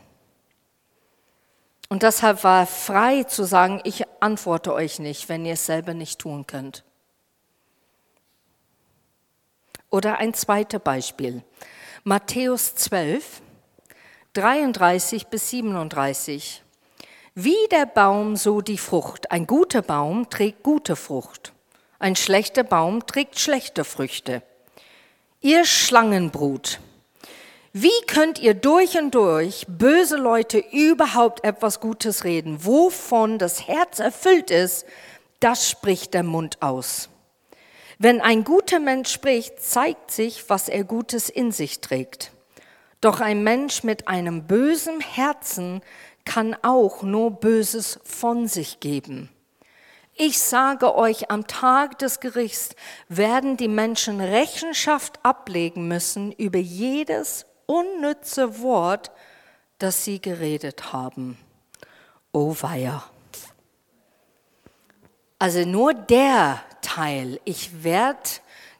Und 1.89 2.04
deshalb 2.04 2.43
war 2.43 2.62
er 2.62 2.67
frei 2.67 3.23
zu 3.23 3.43
sagen, 3.43 3.80
ich 3.84 4.04
antworte 4.19 4.73
euch 4.73 5.00
nicht, 5.00 5.30
wenn 5.30 5.45
ihr 5.45 5.54
es 5.54 5.65
selber 5.65 5.93
nicht 5.93 6.19
tun 6.19 6.45
könnt. 6.45 6.84
Oder 9.89 10.17
ein 10.17 10.34
zweites 10.34 10.82
Beispiel. 10.82 11.43
Matthäus 12.04 12.76
12, 12.76 13.41
33 14.34 15.28
bis 15.28 15.50
37. 15.50 16.63
Wie 17.36 17.56
der 17.71 17.86
Baum, 17.86 18.36
so 18.36 18.62
die 18.62 18.78
Frucht. 18.78 19.32
Ein 19.32 19.47
guter 19.47 19.82
Baum 19.82 20.30
trägt 20.30 20.63
gute 20.63 20.95
Frucht. 20.95 21.54
Ein 22.00 22.15
schlechter 22.15 22.63
Baum 22.63 23.06
trägt 23.06 23.39
schlechte 23.39 23.84
Früchte. 23.84 24.43
Ihr 25.39 25.65
Schlangenbrut, 25.65 26.80
wie 27.73 27.89
könnt 28.08 28.39
ihr 28.39 28.53
durch 28.53 28.97
und 28.97 29.13
durch 29.13 29.65
böse 29.67 30.17
Leute 30.17 30.63
überhaupt 30.71 31.43
etwas 31.43 31.80
Gutes 31.80 32.23
reden? 32.23 32.65
Wovon 32.65 33.38
das 33.38 33.67
Herz 33.67 33.99
erfüllt 33.99 34.51
ist, 34.51 34.86
das 35.39 35.69
spricht 35.69 36.13
der 36.13 36.23
Mund 36.23 36.62
aus. 36.62 37.10
Wenn 37.99 38.21
ein 38.21 38.43
guter 38.43 38.80
Mensch 38.80 39.12
spricht, 39.12 39.60
zeigt 39.60 40.12
sich, 40.12 40.49
was 40.49 40.69
er 40.69 40.84
Gutes 40.84 41.30
in 41.30 41.51
sich 41.51 41.82
trägt. 41.82 42.32
Doch 43.01 43.19
ein 43.19 43.43
Mensch 43.43 43.84
mit 43.84 44.08
einem 44.08 44.47
bösen 44.47 44.99
Herzen 44.99 45.82
kann 46.25 46.56
auch 46.62 47.03
nur 47.03 47.32
Böses 47.32 47.99
von 48.03 48.47
sich 48.47 48.80
geben. 48.80 49.30
Ich 50.15 50.39
sage 50.39 50.95
euch, 50.95 51.30
am 51.30 51.45
Tag 51.45 51.99
des 51.99 52.19
Gerichts 52.19 52.71
werden 53.08 53.56
die 53.56 53.67
Menschen 53.67 54.19
Rechenschaft 54.19 55.19
ablegen 55.23 55.88
müssen 55.88 56.32
über 56.32 56.58
jedes 56.58 57.45
unnütze 57.67 58.60
Wort, 58.62 59.12
das 59.77 60.03
sie 60.03 60.19
geredet 60.19 60.91
haben. 60.91 61.38
Oh 62.32 62.56
weia. 62.60 63.03
Also 65.38 65.65
nur 65.65 65.93
der 65.93 66.63
Teil, 66.82 67.39
ich 67.45 67.84
werde 67.84 68.30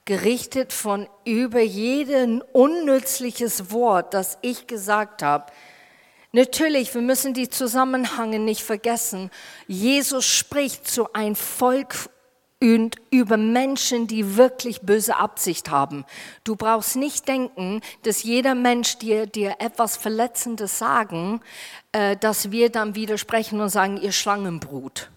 gerichtet 0.06 0.74
von 0.74 1.08
über 1.26 1.60
jeden 1.60 2.42
unnützliches 2.42 3.72
Wort, 3.72 4.14
das 4.14 4.40
ich 4.42 4.66
gesagt 4.66 5.22
habe. 5.22 5.52
Natürlich, 6.32 6.94
wir 6.94 7.02
müssen 7.02 7.34
die 7.34 7.50
Zusammenhänge 7.50 8.40
nicht 8.40 8.64
vergessen. 8.64 9.30
Jesus 9.68 10.26
spricht 10.26 10.88
zu 10.88 11.14
ein 11.14 11.36
Volk 11.36 11.94
und 12.62 12.96
über 13.12 13.38
Menschen, 13.38 14.08
die 14.08 14.36
wirklich 14.36 14.82
böse 14.82 15.16
Absicht 15.18 15.70
haben. 15.70 16.06
Du 16.44 16.56
brauchst 16.56 16.96
nicht 16.96 17.28
denken, 17.28 17.82
dass 18.04 18.24
jeder 18.24 18.56
Mensch 18.56 18.98
dir, 18.98 19.28
dir 19.28 19.58
etwas 19.60 19.96
Verletzendes 19.96 20.80
sagen, 20.80 21.42
äh, 21.92 22.18
dass 22.18 22.52
wir 22.52 22.70
dann 22.72 22.96
widersprechen 22.96 23.62
und 23.62 23.70
sagen, 23.70 23.98
ihr 23.98 24.12
Schlangenbrut. 24.12 25.12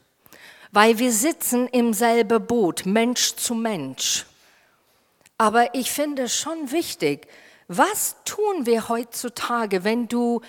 Weil 0.70 0.98
wir 0.98 1.12
sitzen 1.12 1.66
im 1.68 1.94
selben 1.94 2.46
Boot, 2.46 2.84
Mensch 2.84 3.34
zu 3.36 3.54
Mensch. 3.54 4.26
Aber 5.38 5.74
ich 5.74 5.90
finde 5.90 6.24
es 6.24 6.36
schon 6.36 6.70
wichtig, 6.70 7.26
was 7.66 8.16
tun 8.24 8.66
wir 8.66 8.88
heutzutage, 8.88 9.84
wenn 9.84 10.08
du 10.08 10.42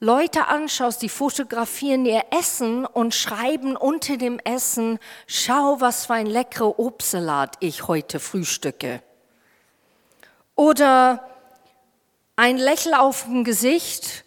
Leute 0.00 0.46
anschaust, 0.46 1.02
die 1.02 1.08
fotografieren 1.08 2.06
ihr 2.06 2.22
Essen 2.30 2.86
und 2.86 3.16
schreiben 3.16 3.76
unter 3.76 4.16
dem 4.16 4.38
Essen, 4.38 5.00
schau, 5.26 5.80
was 5.80 6.06
für 6.06 6.14
ein 6.14 6.26
leckerer 6.26 6.78
Obstsalat 6.78 7.56
ich 7.58 7.88
heute 7.88 8.20
frühstücke. 8.20 9.02
Oder 10.54 11.28
ein 12.36 12.58
Lächeln 12.58 12.94
auf 12.94 13.24
dem 13.24 13.42
Gesicht 13.42 14.24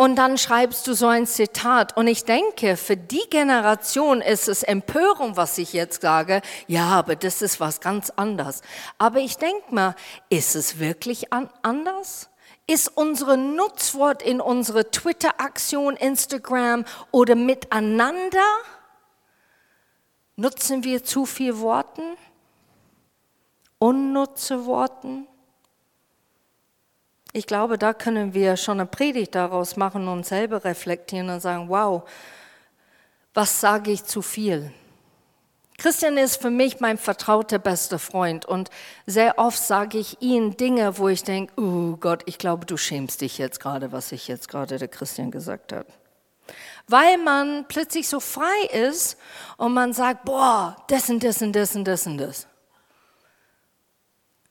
und 0.00 0.14
dann 0.14 0.38
schreibst 0.38 0.86
du 0.86 0.94
so 0.94 1.08
ein 1.08 1.26
Zitat. 1.26 1.96
Und 1.96 2.06
ich 2.06 2.24
denke, 2.24 2.78
für 2.78 2.96
die 2.96 3.28
Generation 3.28 4.22
ist 4.22 4.48
es 4.48 4.62
Empörung, 4.62 5.36
was 5.36 5.58
ich 5.58 5.72
jetzt 5.72 6.02
sage. 6.02 6.40
Ja, 6.68 6.86
aber 6.86 7.16
das 7.16 7.42
ist 7.42 7.58
was 7.58 7.80
ganz 7.80 8.10
anderes. 8.10 8.62
Aber 8.96 9.18
ich 9.18 9.36
denke 9.36 9.74
mal, 9.74 9.96
ist 10.28 10.54
es 10.54 10.78
wirklich 10.78 11.32
anders? 11.32 12.29
Ist 12.70 12.88
unsere 12.96 13.36
Nutzwort 13.36 14.22
in 14.22 14.40
unsere 14.40 14.92
Twitter-Aktion, 14.92 15.96
Instagram 15.96 16.84
oder 17.10 17.34
miteinander? 17.34 18.46
Nutzen 20.36 20.84
wir 20.84 21.02
zu 21.02 21.26
viel 21.26 21.58
Worten? 21.58 22.16
Unnutze 23.78 24.66
Worten? 24.66 25.26
Ich 27.32 27.48
glaube, 27.48 27.76
da 27.76 27.92
können 27.92 28.34
wir 28.34 28.56
schon 28.56 28.78
eine 28.78 28.88
Predigt 28.88 29.34
daraus 29.34 29.76
machen 29.76 30.06
und 30.06 30.24
selber 30.24 30.64
reflektieren 30.64 31.28
und 31.28 31.40
sagen, 31.40 31.68
wow, 31.68 32.08
was 33.34 33.60
sage 33.60 33.90
ich 33.90 34.04
zu 34.04 34.22
viel? 34.22 34.72
Christian 35.80 36.18
ist 36.18 36.42
für 36.42 36.50
mich 36.50 36.80
mein 36.80 36.98
vertrauter 36.98 37.58
bester 37.58 37.98
Freund 37.98 38.44
und 38.44 38.68
sehr 39.06 39.38
oft 39.38 39.58
sage 39.58 39.96
ich 39.96 40.20
ihm 40.20 40.58
Dinge, 40.58 40.98
wo 40.98 41.08
ich 41.08 41.24
denke, 41.24 41.54
oh 41.56 41.96
Gott, 41.96 42.22
ich 42.26 42.36
glaube, 42.36 42.66
du 42.66 42.76
schämst 42.76 43.22
dich 43.22 43.38
jetzt 43.38 43.60
gerade, 43.60 43.90
was 43.90 44.12
ich 44.12 44.28
jetzt 44.28 44.48
gerade 44.48 44.76
der 44.76 44.88
Christian 44.88 45.30
gesagt 45.30 45.72
habe. 45.72 45.86
Weil 46.86 47.16
man 47.16 47.64
plötzlich 47.66 48.08
so 48.08 48.20
frei 48.20 48.66
ist 48.74 49.16
und 49.56 49.72
man 49.72 49.94
sagt, 49.94 50.26
boah, 50.26 50.76
das 50.88 51.08
und 51.08 51.24
das 51.24 51.40
und 51.40 51.54
das 51.54 51.74
und 51.74 51.84
das 51.84 52.06
und 52.06 52.18
das. 52.18 52.46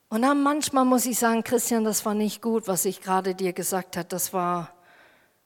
Und 0.09 0.23
dann 0.23 0.41
manchmal 0.41 0.85
muss 0.85 1.05
ich 1.05 1.19
sagen, 1.19 1.43
Christian, 1.43 1.83
das 1.83 2.03
war 2.07 2.15
nicht 2.15 2.41
gut, 2.41 2.67
was 2.67 2.85
ich 2.85 3.01
gerade 3.01 3.35
dir 3.35 3.53
gesagt 3.53 3.97
habe. 3.97 4.07
Das 4.07 4.33
war 4.33 4.73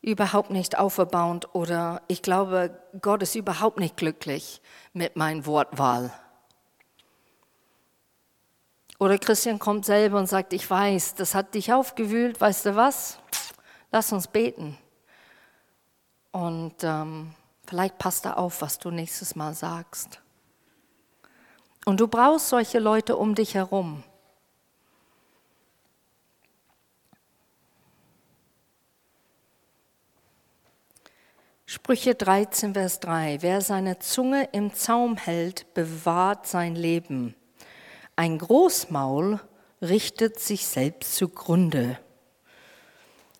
überhaupt 0.04 0.50
nicht 0.52 0.78
auferbauend 0.78 1.56
oder 1.56 2.02
ich 2.08 2.22
glaube, 2.22 2.78
Gott 3.02 3.24
ist 3.24 3.36
überhaupt 3.36 3.80
nicht 3.80 3.96
glücklich 3.96 4.62
mit 4.92 5.16
meiner 5.16 5.46
Wortwahl. 5.46 6.12
Oder 9.00 9.18
Christian 9.18 9.60
kommt 9.60 9.86
selber 9.86 10.20
und 10.20 10.28
sagt, 10.28 10.54
ich 10.54 10.70
weiß, 10.70 11.16
das 11.16 11.34
hat 11.34 11.56
dich 11.56 11.74
aufgewühlt, 11.74 12.40
weißt 12.40 12.68
du 12.68 12.76
was? 12.76 13.18
Lass 13.92 14.12
uns 14.12 14.28
beten. 14.28 14.78
Und 16.32 16.76
ähm, 16.84 17.34
vielleicht 17.66 17.98
passt 17.98 18.26
da 18.26 18.34
auf, 18.34 18.62
was 18.62 18.80
du 18.80 18.92
nächstes 18.92 19.36
Mal 19.36 19.54
sagst. 19.54 20.22
Und 21.86 22.00
du 22.00 22.08
brauchst 22.08 22.50
solche 22.50 22.80
Leute 22.80 23.16
um 23.16 23.36
dich 23.36 23.56
herum. 23.56 24.04
Sprüche 31.76 32.14
13, 32.14 32.76
Vers 32.76 33.00
3. 33.00 33.40
Wer 33.42 33.60
seine 33.60 33.98
Zunge 33.98 34.48
im 34.52 34.76
Zaum 34.76 35.18
hält, 35.18 35.74
bewahrt 35.74 36.46
sein 36.46 36.76
Leben. 36.76 37.34
Ein 38.16 38.38
Großmaul 38.38 39.40
richtet 39.82 40.40
sich 40.40 40.68
selbst 40.68 41.16
zugrunde. 41.16 41.98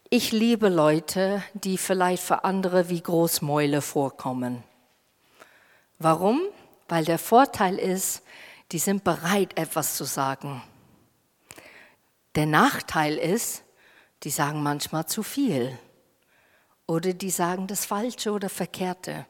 Ich 0.10 0.32
liebe 0.32 0.70
Leute, 0.70 1.44
die 1.54 1.78
vielleicht 1.78 2.24
für 2.24 2.44
andere 2.44 2.90
wie 2.90 3.04
Großmäule 3.04 3.84
vorkommen. 3.84 4.64
Warum? 6.00 6.42
Weil 6.88 7.06
der 7.06 7.20
Vorteil 7.20 7.78
ist, 7.78 8.24
die 8.72 8.80
sind 8.80 9.04
bereit, 9.04 9.60
etwas 9.60 9.96
zu 9.96 10.06
sagen. 10.06 10.64
Der 12.34 12.48
Nachteil 12.48 13.16
ist, 13.16 13.64
die 14.24 14.32
sagen 14.32 14.64
manchmal 14.64 15.06
zu 15.06 15.22
viel 15.22 15.78
oder 16.88 17.14
die 17.14 17.30
sagen 17.30 17.68
das 17.68 17.86
Falsche 17.86 18.32
oder 18.32 18.50
Verkehrte. 18.50 19.26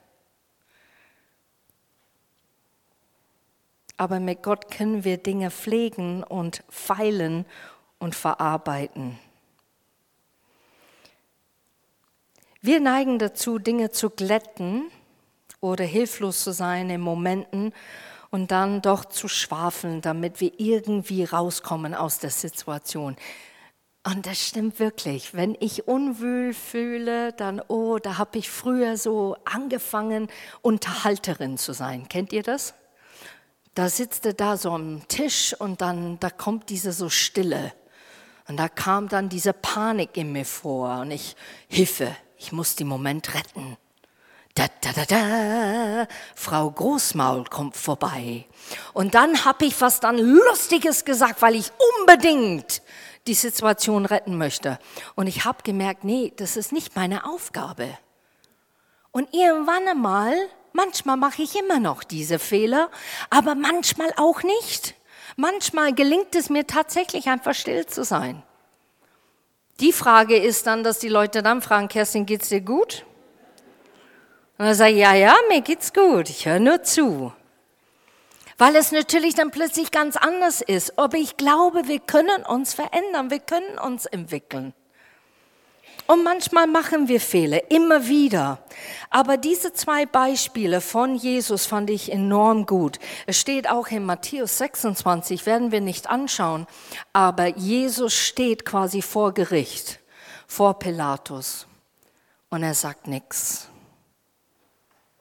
Aber 3.97 4.19
mit 4.19 4.41
Gott 4.41 4.71
können 4.71 5.03
wir 5.03 5.17
Dinge 5.17 5.51
pflegen 5.51 6.23
und 6.23 6.63
feilen 6.69 7.45
und 7.99 8.15
verarbeiten. 8.15 9.19
Wir 12.61 12.79
neigen 12.79 13.19
dazu, 13.19 13.59
Dinge 13.59 13.91
zu 13.91 14.09
glätten 14.09 14.89
oder 15.59 15.83
hilflos 15.83 16.43
zu 16.43 16.53
sein 16.53 16.89
in 16.89 17.01
Momenten 17.01 17.73
und 18.31 18.51
dann 18.51 18.81
doch 18.81 19.05
zu 19.05 19.27
schwafeln, 19.27 20.01
damit 20.01 20.41
wir 20.41 20.59
irgendwie 20.59 21.23
rauskommen 21.23 21.93
aus 21.93 22.19
der 22.19 22.31
Situation. 22.31 23.15
Und 24.05 24.25
das 24.25 24.45
stimmt 24.45 24.79
wirklich. 24.79 25.33
Wenn 25.33 25.55
ich 25.61 25.87
Unwühl 25.87 26.53
fühle, 26.53 27.31
dann, 27.33 27.61
oh, 27.69 27.99
da 27.99 28.17
habe 28.17 28.37
ich 28.37 28.49
früher 28.49 28.97
so 28.97 29.37
angefangen, 29.45 30.27
Unterhalterin 30.61 31.57
zu 31.57 31.73
sein. 31.73 32.09
Kennt 32.09 32.33
ihr 32.33 32.43
das? 32.43 32.73
Da 33.75 33.89
sitzt 33.89 34.25
er 34.25 34.33
da 34.33 34.57
so 34.57 34.71
am 34.71 35.07
Tisch 35.07 35.55
und 35.57 35.81
dann, 35.81 36.19
da 36.19 36.29
kommt 36.29 36.69
diese 36.69 36.91
so 36.91 37.09
Stille. 37.09 37.73
Und 38.49 38.57
da 38.57 38.67
kam 38.67 39.07
dann 39.07 39.29
diese 39.29 39.53
Panik 39.53 40.17
in 40.17 40.33
mir 40.33 40.45
vor 40.45 40.99
und 40.99 41.11
ich, 41.11 41.37
Hilfe, 41.69 42.13
ich 42.37 42.51
muss 42.51 42.75
den 42.75 42.87
Moment 42.87 43.33
retten. 43.33 43.77
Da, 44.53 44.65
da, 44.81 44.91
da, 44.91 45.05
da, 45.05 46.07
Frau 46.35 46.69
Großmaul 46.69 47.45
kommt 47.45 47.75
vorbei. 47.75 48.45
Und 48.93 49.15
dann 49.15 49.45
habe 49.45 49.65
ich 49.65 49.79
was 49.81 49.99
dann 49.99 50.19
Lustiges 50.19 51.05
gesagt, 51.05 51.41
weil 51.41 51.55
ich 51.55 51.71
unbedingt 51.97 52.82
die 53.27 53.33
Situation 53.33 54.05
retten 54.05 54.37
möchte. 54.37 54.79
Und 55.15 55.27
ich 55.27 55.45
habe 55.45 55.63
gemerkt, 55.63 56.03
nee, 56.03 56.33
das 56.35 56.57
ist 56.57 56.71
nicht 56.71 56.95
meine 56.95 57.25
Aufgabe. 57.25 57.97
Und 59.11 59.33
irgendwann 59.33 59.87
einmal, 59.87 60.33
manchmal 60.73 61.17
mache 61.17 61.43
ich 61.43 61.55
immer 61.55 61.79
noch 61.79 62.03
diese 62.03 62.39
Fehler, 62.39 62.89
aber 63.29 63.55
manchmal 63.55 64.11
auch 64.17 64.43
nicht. 64.43 64.95
Manchmal 65.35 65.93
gelingt 65.93 66.35
es 66.35 66.49
mir 66.49 66.67
tatsächlich 66.67 67.27
einfach 67.27 67.53
still 67.55 67.85
zu 67.85 68.03
sein. 68.03 68.43
Die 69.79 69.93
Frage 69.93 70.37
ist 70.37 70.67
dann, 70.67 70.83
dass 70.83 70.99
die 70.99 71.09
Leute 71.09 71.41
dann 71.41 71.61
fragen, 71.61 71.87
Kerstin, 71.87 72.25
geht's 72.25 72.49
dir 72.49 72.61
gut? 72.61 73.05
Und 74.57 74.65
er 74.65 74.75
sagt, 74.75 74.93
ja, 74.93 75.13
ja, 75.15 75.35
mir 75.49 75.61
geht's 75.61 75.93
gut, 75.93 76.29
ich 76.29 76.45
höre 76.45 76.59
nur 76.59 76.83
zu. 76.83 77.33
Weil 78.57 78.75
es 78.75 78.91
natürlich 78.91 79.35
dann 79.35 79.51
plötzlich 79.51 79.91
ganz 79.91 80.15
anders 80.15 80.61
ist. 80.61 80.97
Aber 80.97 81.17
ich 81.17 81.37
glaube, 81.37 81.87
wir 81.87 81.99
können 81.99 82.43
uns 82.43 82.73
verändern, 82.73 83.29
wir 83.29 83.39
können 83.39 83.77
uns 83.79 84.05
entwickeln. 84.05 84.73
Und 86.05 86.23
manchmal 86.23 86.67
machen 86.67 87.07
wir 87.07 87.21
Fehler, 87.21 87.71
immer 87.71 88.07
wieder. 88.07 88.59
Aber 89.09 89.37
diese 89.37 89.71
zwei 89.71 90.05
Beispiele 90.05 90.81
von 90.81 91.15
Jesus 91.15 91.65
fand 91.65 91.89
ich 91.89 92.11
enorm 92.11 92.65
gut. 92.65 92.99
Es 93.25 93.39
steht 93.39 93.69
auch 93.69 93.87
in 93.87 94.05
Matthäus 94.05 94.57
26, 94.57 95.45
werden 95.45 95.71
wir 95.71 95.79
nicht 95.79 96.09
anschauen, 96.09 96.67
aber 97.13 97.47
Jesus 97.47 98.13
steht 98.13 98.65
quasi 98.65 99.01
vor 99.01 99.33
Gericht, 99.33 99.99
vor 100.45 100.77
Pilatus. 100.77 101.67
Und 102.49 102.63
er 102.63 102.73
sagt 102.73 103.07
nichts. 103.07 103.69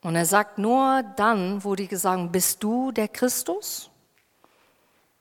Und 0.03 0.17
er 0.17 0.27
sagt 0.27 0.59
nur 0.59 1.03
dann, 1.17 1.63
wo 1.65 1.77
die 1.77 1.89
sagen, 1.95 2.33
bist 2.33 2.63
du 2.63 2.91
der 2.91 3.09
Christus? 3.09 3.89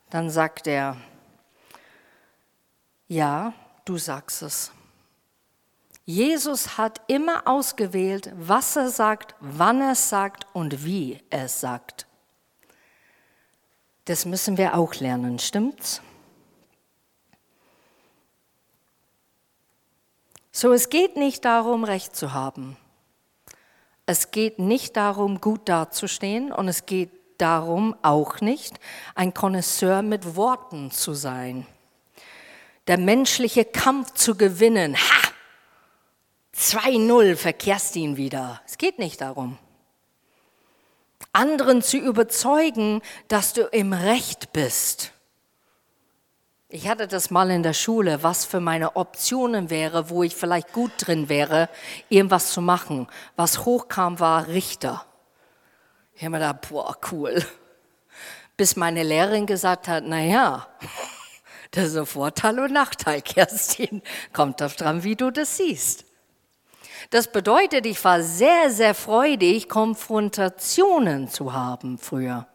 Dann 0.09 0.29
sagt 0.29 0.67
er, 0.67 0.97
ja, 3.07 3.53
du 3.85 3.97
sagst 3.97 4.41
es. 4.41 4.71
Jesus 6.03 6.77
hat 6.77 7.01
immer 7.07 7.47
ausgewählt, 7.47 8.31
was 8.35 8.75
er 8.75 8.89
sagt, 8.89 9.35
wann 9.39 9.81
er 9.81 9.91
es 9.91 10.09
sagt 10.09 10.47
und 10.53 10.83
wie 10.83 11.23
er 11.29 11.45
es 11.45 11.61
sagt. 11.61 12.07
Das 14.05 14.25
müssen 14.25 14.57
wir 14.57 14.75
auch 14.75 14.95
lernen, 14.95 15.37
stimmt's? 15.37 16.01
So, 20.51 20.73
es 20.73 20.89
geht 20.89 21.15
nicht 21.15 21.45
darum, 21.45 21.83
Recht 21.83 22.15
zu 22.15 22.33
haben. 22.33 22.75
Es 24.05 24.31
geht 24.31 24.59
nicht 24.59 24.97
darum, 24.97 25.41
gut 25.41 25.69
dazustehen 25.69 26.51
und 26.51 26.67
es 26.67 26.85
geht 26.85 27.11
darum 27.37 27.95
auch 28.01 28.41
nicht, 28.41 28.79
ein 29.15 29.33
Connoisseur 29.33 30.01
mit 30.01 30.35
Worten 30.35 30.91
zu 30.91 31.13
sein. 31.13 31.65
Der 32.87 32.97
menschliche 32.97 33.65
Kampf 33.65 34.13
zu 34.13 34.35
gewinnen. 34.35 34.95
Ha! 34.95 35.31
2-0 36.55 37.35
verkehrst 37.35 37.95
ihn 37.95 38.17
wieder. 38.17 38.61
Es 38.67 38.77
geht 38.77 38.99
nicht 38.99 39.21
darum. 39.21 39.57
Anderen 41.33 41.81
zu 41.81 41.97
überzeugen, 41.97 43.01
dass 43.27 43.53
du 43.53 43.61
im 43.67 43.93
Recht 43.93 44.51
bist. 44.51 45.13
Ich 46.73 46.87
hatte 46.87 47.05
das 47.05 47.31
mal 47.31 47.51
in 47.51 47.63
der 47.63 47.73
Schule, 47.73 48.23
was 48.23 48.45
für 48.45 48.61
meine 48.61 48.95
Optionen 48.95 49.69
wäre, 49.69 50.09
wo 50.09 50.23
ich 50.23 50.33
vielleicht 50.33 50.71
gut 50.71 50.93
drin 50.99 51.27
wäre, 51.27 51.67
irgendwas 52.07 52.53
zu 52.53 52.61
machen. 52.61 53.07
Was 53.35 53.65
hochkam, 53.65 54.21
war 54.21 54.47
Richter. 54.47 55.05
Ich 56.15 56.21
habe 56.21 56.29
mir 56.29 56.37
gedacht, 56.37 56.69
boah, 56.69 56.95
cool. 57.11 57.45
Bis 58.55 58.77
meine 58.77 59.03
Lehrerin 59.03 59.47
gesagt 59.47 59.89
hat, 59.89 60.05
na 60.07 60.21
ja, 60.21 60.67
das 61.71 61.87
ist 61.87 61.97
ein 61.97 62.05
Vorteil 62.05 62.57
und 62.57 62.71
Nachteil, 62.71 63.21
Kerstin. 63.21 64.01
Kommt 64.31 64.61
doch 64.61 64.71
dran, 64.71 65.03
wie 65.03 65.17
du 65.17 65.29
das 65.29 65.57
siehst. 65.57 66.05
Das 67.09 67.29
bedeutet, 67.29 67.85
ich 67.85 68.01
war 68.05 68.21
sehr, 68.21 68.71
sehr 68.71 68.95
freudig, 68.95 69.67
Konfrontationen 69.67 71.27
zu 71.27 71.51
haben 71.51 71.97
früher. 71.97 72.47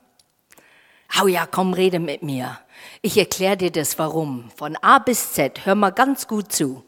Hau 1.14 1.26
ja, 1.26 1.44
komm, 1.44 1.74
rede 1.74 1.98
mit 1.98 2.22
mir. 2.22 2.58
Ich 3.02 3.16
erkläre 3.16 3.56
dir 3.56 3.70
das 3.70 3.98
Warum. 3.98 4.50
Von 4.56 4.76
A 4.76 4.98
bis 4.98 5.32
Z. 5.32 5.64
Hör 5.66 5.74
mal 5.74 5.90
ganz 5.90 6.26
gut 6.26 6.52
zu. 6.52 6.84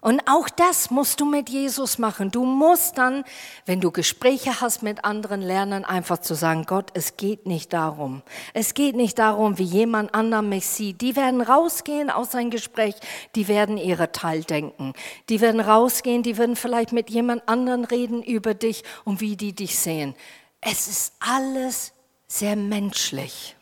Und 0.00 0.22
auch 0.26 0.48
das 0.48 0.90
musst 0.90 1.20
du 1.20 1.26
mit 1.26 1.50
Jesus 1.50 1.98
machen. 1.98 2.30
Du 2.30 2.44
musst 2.44 2.96
dann, 2.96 3.24
wenn 3.66 3.80
du 3.80 3.90
Gespräche 3.90 4.60
hast 4.60 4.82
mit 4.82 5.04
anderen, 5.04 5.42
lernen, 5.42 5.84
einfach 5.84 6.18
zu 6.18 6.34
sagen, 6.34 6.64
Gott, 6.66 6.90
es 6.94 7.16
geht 7.16 7.46
nicht 7.46 7.72
darum. 7.72 8.22
Es 8.54 8.72
geht 8.72 8.96
nicht 8.96 9.18
darum, 9.18 9.58
wie 9.58 9.64
jemand 9.64 10.14
anderer 10.14 10.42
mich 10.42 10.66
sieht. 10.66 11.02
Die 11.02 11.16
werden 11.16 11.42
rausgehen 11.42 12.10
aus 12.10 12.34
einem 12.34 12.50
Gespräch, 12.50 12.94
die 13.34 13.46
werden 13.46 13.76
ihre 13.76 14.10
Teil 14.10 14.42
denken. 14.42 14.94
Die 15.28 15.40
werden 15.40 15.60
rausgehen, 15.60 16.22
die 16.22 16.38
werden 16.38 16.56
vielleicht 16.56 16.92
mit 16.92 17.10
jemand 17.10 17.46
anderen 17.46 17.84
reden 17.84 18.22
über 18.22 18.54
dich 18.54 18.84
und 19.04 19.20
wie 19.20 19.36
die 19.36 19.52
dich 19.52 19.78
sehen. 19.78 20.14
Es 20.62 20.88
ist 20.88 21.12
alles 21.20 21.92
sehr 22.26 22.56
menschlich. 22.56 23.56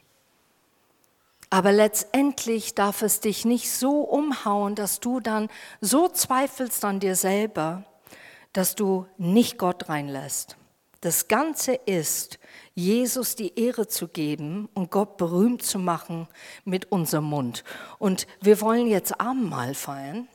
Aber 1.50 1.72
letztendlich 1.72 2.74
darf 2.74 3.02
es 3.02 3.20
dich 3.20 3.44
nicht 3.44 3.70
so 3.70 4.00
umhauen, 4.00 4.74
dass 4.74 5.00
du 5.00 5.20
dann 5.20 5.48
so 5.80 6.08
zweifelst 6.08 6.84
an 6.84 7.00
dir 7.00 7.16
selber, 7.16 7.84
dass 8.52 8.74
du 8.74 9.06
nicht 9.16 9.56
Gott 9.58 9.88
reinlässt. 9.88 10.56
Das 11.00 11.28
Ganze 11.28 11.74
ist, 11.74 12.38
Jesus 12.74 13.36
die 13.36 13.58
Ehre 13.58 13.86
zu 13.86 14.08
geben 14.08 14.68
und 14.74 14.90
Gott 14.90 15.16
berühmt 15.16 15.62
zu 15.62 15.78
machen 15.78 16.26
mit 16.64 16.90
unserem 16.90 17.24
Mund. 17.24 17.62
Und 17.98 18.26
wir 18.40 18.60
wollen 18.60 18.88
jetzt 18.88 19.20
Abendmahl 19.20 19.74
feiern. 19.74 20.26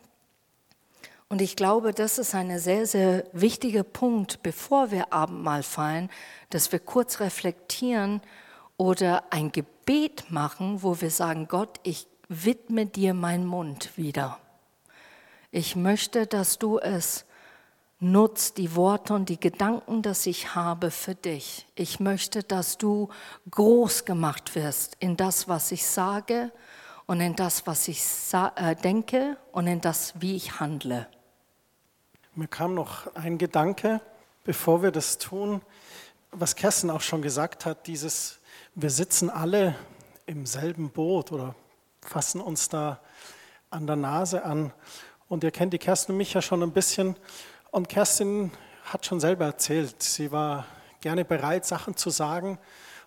Und 1.28 1.42
ich 1.42 1.56
glaube, 1.56 1.94
das 1.94 2.18
ist 2.18 2.34
ein 2.34 2.58
sehr, 2.60 2.86
sehr 2.86 3.26
wichtiger 3.34 3.84
Punkt, 3.84 4.42
bevor 4.42 4.92
wir 4.92 5.12
Abendmahl 5.12 5.64
feiern, 5.64 6.10
dass 6.50 6.72
wir 6.72 6.80
kurz 6.80 7.20
reflektieren 7.20 8.22
oder 8.84 9.24
ein 9.30 9.54
Gebet 9.54 10.30
machen, 10.30 10.84
wo 10.84 11.00
wir 11.00 11.10
sagen, 11.10 11.48
Gott, 11.48 11.80
ich 11.84 12.06
widme 12.28 12.86
dir 12.86 13.14
meinen 13.14 13.46
Mund 13.46 13.98
wieder. 13.98 14.40
Ich 15.52 15.78
möchte, 15.78 16.28
dass 16.28 16.60
du 16.60 16.80
es 16.80 17.24
nutzt, 18.02 18.58
die 18.58 18.76
Worte 18.76 19.14
und 19.14 19.30
die 19.30 19.40
Gedanken, 19.40 20.02
dass 20.02 20.26
ich 20.26 20.54
habe 20.54 20.92
für 20.92 21.16
dich. 21.16 21.66
Ich 21.76 22.02
möchte, 22.02 22.44
dass 22.44 22.78
du 22.78 23.08
groß 23.52 24.04
gemacht 24.04 24.54
wirst 24.54 24.98
in 25.00 25.16
das, 25.16 25.48
was 25.48 25.72
ich 25.72 25.88
sage 25.88 26.52
und 27.06 27.22
in 27.22 27.38
das, 27.38 27.66
was 27.66 27.88
ich 27.88 28.04
äh, 28.34 28.76
denke 28.76 29.38
und 29.54 29.66
in 29.66 29.80
das, 29.80 30.14
wie 30.20 30.36
ich 30.36 30.60
handle. 30.60 31.08
Mir 32.36 32.50
kam 32.50 32.74
noch 32.74 33.16
ein 33.16 33.38
Gedanke, 33.38 34.02
bevor 34.44 34.84
wir 34.84 34.92
das 34.92 35.20
tun, 35.20 35.62
was 36.32 36.58
Kerstin 36.58 36.90
auch 36.90 37.00
schon 37.00 37.22
gesagt 37.22 37.66
hat, 37.66 37.88
dieses, 37.88 38.40
wir 38.76 38.90
sitzen 38.90 39.30
alle 39.30 39.76
im 40.26 40.46
selben 40.46 40.90
Boot 40.90 41.32
oder 41.32 41.54
fassen 42.02 42.42
uns 42.42 42.70
da 42.70 43.00
an 43.70 43.86
der 43.86 43.96
Nase 43.96 44.44
an. 44.44 44.74
Und 45.28 45.44
ihr 45.44 45.52
kennt 45.52 45.74
die 45.74 45.80
Kerstin 45.80 46.14
und 46.14 46.18
mich 46.18 46.34
ja 46.34 46.42
schon 46.42 46.64
ein 46.64 46.72
bisschen. 46.72 47.16
Und 47.72 47.88
Kerstin 47.88 48.52
hat 48.86 49.06
schon 49.06 49.20
selber 49.20 49.46
erzählt, 49.46 50.02
sie 50.02 50.32
war 50.32 50.66
gerne 51.02 51.24
bereit, 51.24 51.66
Sachen 51.66 51.96
zu 51.96 52.10
sagen 52.10 52.58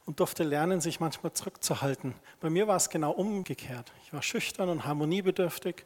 und 0.06 0.20
durfte 0.20 0.44
lernen, 0.44 0.80
sich 0.80 1.00
manchmal 1.00 1.32
zurückzuhalten. 1.32 2.14
Bei 2.40 2.48
mir 2.48 2.68
war 2.68 2.76
es 2.76 2.88
genau 2.88 3.10
umgekehrt. 3.10 3.92
Ich 4.04 4.12
war 4.12 4.22
schüchtern 4.22 4.68
und 4.68 4.86
harmoniebedürftig 4.86 5.84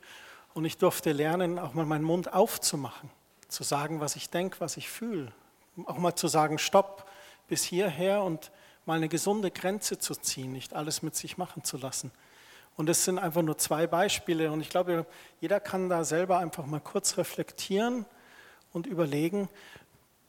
und 0.53 0.67
ich 0.67 0.77
durfte 0.77 1.13
lernen, 1.13 1.59
auch 1.59 1.73
mal 1.73 1.87
meinen 1.87 2.05
Mund 2.05 2.33
aufzumachen, 2.35 3.11
zu 3.49 3.63
sagen, 3.63 4.01
was 4.01 4.15
ich 4.17 4.29
denke, 4.29 4.61
was 4.61 4.77
ich 4.77 4.91
fühle. 4.91 5.33
Auch 5.87 5.99
mal 5.99 6.15
zu 6.15 6.29
sagen, 6.29 6.59
stopp, 6.59 7.09
bis 7.49 7.65
hierher 7.65 8.23
und 8.23 8.51
mal 8.91 8.97
eine 8.97 9.09
gesunde 9.09 9.53
Grenze 9.53 10.01
zu 10.01 10.17
ziehen, 10.17 10.51
nicht 10.51 10.75
alles 10.75 11.01
mit 11.01 11.15
sich 11.15 11.39
machen 11.39 11.63
zu 11.63 11.77
lassen. 11.77 12.11
Und 12.77 12.89
das 12.89 13.05
sind 13.05 13.21
einfach 13.21 13.43
nur 13.43 13.57
zwei 13.57 13.87
Beispiele. 13.87 14.51
Und 14.51 14.63
ich 14.63 14.69
glaube, 14.69 15.07
jeder 15.41 15.61
kann 15.61 15.89
da 15.89 16.03
selber 16.03 16.39
einfach 16.39 16.67
mal 16.67 16.81
kurz 16.81 17.17
reflektieren 17.17 18.05
und 18.73 18.89
überlegen, 18.89 19.49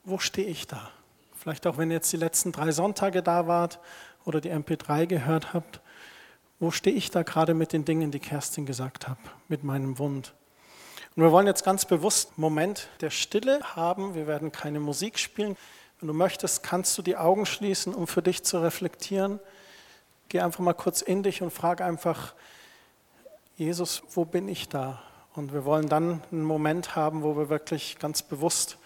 wo 0.04 0.20
stehe 0.20 0.48
ich 0.48 0.68
da? 0.68 0.92
Vielleicht 1.34 1.66
auch, 1.66 1.80
wenn 1.80 1.90
ihr 1.90 1.96
jetzt 1.96 2.14
die 2.14 2.18
letzten 2.18 2.52
drei 2.52 2.72
Sonntage 2.72 3.24
da 3.24 3.48
wart 3.48 3.80
oder 4.26 4.42
die 4.42 4.52
MP3 4.52 5.08
gehört 5.08 5.56
habt, 5.56 5.82
wo 6.60 6.70
stehe 6.70 6.96
ich 6.96 7.10
da 7.10 7.24
gerade 7.24 7.56
mit 7.56 7.74
den 7.74 7.84
Dingen, 7.84 8.12
die 8.12 8.20
Kerstin 8.20 8.68
gesagt 8.68 9.08
hat, 9.08 9.18
mit 9.48 9.64
meinem 9.64 9.98
Wund? 9.98 10.36
Und 11.16 11.24
wir 11.24 11.32
wollen 11.32 11.48
jetzt 11.48 11.66
ganz 11.66 11.86
bewusst 11.86 12.34
einen 12.34 12.42
Moment 12.42 12.90
der 13.02 13.10
Stille 13.10 13.60
haben. 13.76 14.14
Wir 14.14 14.28
werden 14.28 14.52
keine 14.52 14.80
Musik 14.80 15.18
spielen. 15.18 15.58
Wenn 16.02 16.08
du 16.08 16.14
möchtest, 16.16 16.64
kannst 16.64 16.98
du 16.98 17.04
die 17.04 17.16
Augen 17.16 17.46
schließen, 17.46 17.94
um 17.94 18.08
für 18.08 18.24
dich 18.24 18.42
zu 18.44 18.58
reflektieren. 18.58 19.40
Geh 20.30 20.40
einfach 20.40 20.62
mal 20.62 20.74
kurz 20.74 21.04
in 21.04 21.22
dich 21.22 21.44
und 21.44 21.52
frag 21.52 21.80
einfach, 21.80 22.34
Jesus, 23.56 24.02
wo 24.10 24.26
bin 24.26 24.48
ich 24.48 24.68
da? 24.68 25.00
Und 25.36 25.54
wir 25.54 25.64
wollen 25.64 25.90
dann 25.90 26.24
einen 26.32 26.44
Moment 26.44 26.96
haben, 26.96 27.22
wo 27.22 27.38
wir 27.38 27.50
wirklich 27.50 28.00
ganz 28.00 28.24
bewusst 28.24 28.80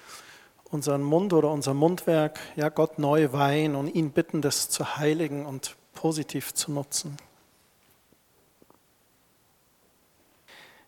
unseren 0.65 1.03
Mund 1.03 1.31
oder 1.31 1.51
unser 1.51 1.73
Mundwerk, 1.73 2.37
ja 2.57 2.67
Gott 2.67 2.99
neu 2.99 3.31
weihen 3.31 3.75
und 3.75 3.87
ihn 3.87 4.11
bitten, 4.11 4.41
das 4.41 4.69
zu 4.69 4.97
heiligen 4.97 5.45
und 5.45 5.77
positiv 5.93 6.53
zu 6.53 6.73
nutzen. 6.73 7.15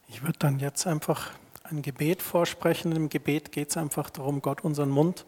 Ich 0.09 0.23
würde 0.23 0.39
dann 0.39 0.59
jetzt 0.59 0.88
einfach 0.88 1.32
ein 1.63 1.82
Gebet 1.82 2.21
vorsprechen. 2.21 2.91
Im 2.91 3.07
Gebet 3.07 3.53
geht 3.53 3.69
es 3.69 3.78
einfach 3.78 4.09
darum, 4.09 4.41
Gott 4.41 4.65
unseren 4.65 4.89
Mund 4.89 5.25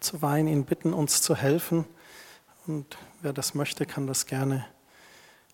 zu 0.00 0.22
weihen, 0.22 0.48
ihn 0.48 0.64
bitten, 0.64 0.92
uns 0.92 1.22
zu 1.22 1.36
helfen. 1.36 1.84
Und 2.66 2.98
wer 3.22 3.32
das 3.32 3.54
möchte, 3.54 3.86
kann 3.86 4.06
das 4.06 4.26
gerne 4.26 4.66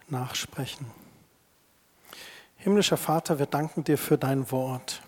nachsprechen. 0.09 0.86
Himmlischer 2.57 2.97
Vater, 2.97 3.38
wir 3.38 3.47
danken 3.47 3.84
dir 3.84 3.99
für 3.99 4.18
dein 4.18 4.51
Wort. 4.51 5.03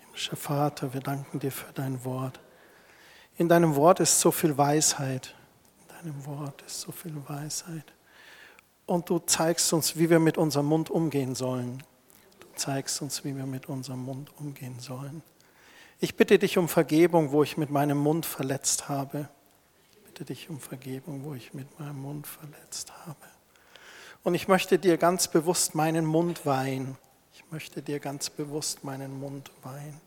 Himmlischer 0.00 0.36
Vater, 0.36 0.94
wir 0.94 1.00
danken 1.00 1.38
dir 1.38 1.52
für 1.52 1.72
dein 1.72 2.04
Wort. 2.04 2.40
In 3.36 3.48
deinem 3.48 3.76
Wort 3.76 4.00
ist 4.00 4.20
so 4.20 4.30
viel 4.30 4.56
Weisheit. 4.56 5.34
In 5.80 6.12
deinem 6.12 6.26
Wort 6.26 6.62
ist 6.62 6.80
so 6.80 6.92
viel 6.92 7.14
Weisheit. 7.28 7.92
Und 8.86 9.10
du 9.10 9.18
zeigst 9.18 9.72
uns, 9.72 9.96
wie 9.96 10.08
wir 10.08 10.18
mit 10.18 10.38
unserem 10.38 10.66
Mund 10.66 10.88
umgehen 10.88 11.34
sollen. 11.34 11.82
Du 12.40 12.46
zeigst 12.56 13.02
uns, 13.02 13.22
wie 13.24 13.36
wir 13.36 13.46
mit 13.46 13.68
unserem 13.68 14.02
Mund 14.04 14.30
umgehen 14.38 14.80
sollen. 14.80 15.22
Ich 16.00 16.14
bitte 16.14 16.38
dich 16.38 16.58
um 16.58 16.68
Vergebung, 16.68 17.32
wo 17.32 17.42
ich 17.42 17.56
mit 17.56 17.70
meinem 17.70 17.98
Mund 17.98 18.24
verletzt 18.24 18.88
habe. 18.88 19.28
Ich 19.90 19.98
bitte 20.04 20.24
dich 20.24 20.48
um 20.48 20.60
Vergebung, 20.60 21.24
wo 21.24 21.34
ich 21.34 21.54
mit 21.54 21.78
meinem 21.80 22.00
Mund 22.02 22.26
verletzt 22.26 22.92
habe. 23.06 23.26
Und 24.22 24.34
ich 24.34 24.46
möchte 24.46 24.78
dir 24.78 24.96
ganz 24.96 25.26
bewusst 25.26 25.74
meinen 25.74 26.04
Mund 26.04 26.46
weihen. 26.46 26.96
Ich 27.32 27.44
möchte 27.50 27.82
dir 27.82 27.98
ganz 27.98 28.30
bewusst 28.30 28.84
meinen 28.84 29.18
Mund 29.18 29.50
weihen. 29.62 30.00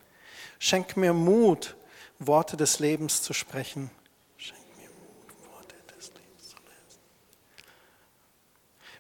Schenk 0.60 0.96
mir 0.96 1.12
Mut, 1.12 1.76
Worte 2.20 2.56
des 2.56 2.80
Lebens 2.80 3.22
zu 3.22 3.34
sprechen. 3.34 3.90
Schenk 4.38 4.62
mir 4.78 4.90
Mut, 4.90 5.54
Worte 5.54 5.76
des 5.98 6.14
Lebens 6.14 6.50
zu 6.50 6.56
lesen. 6.58 7.02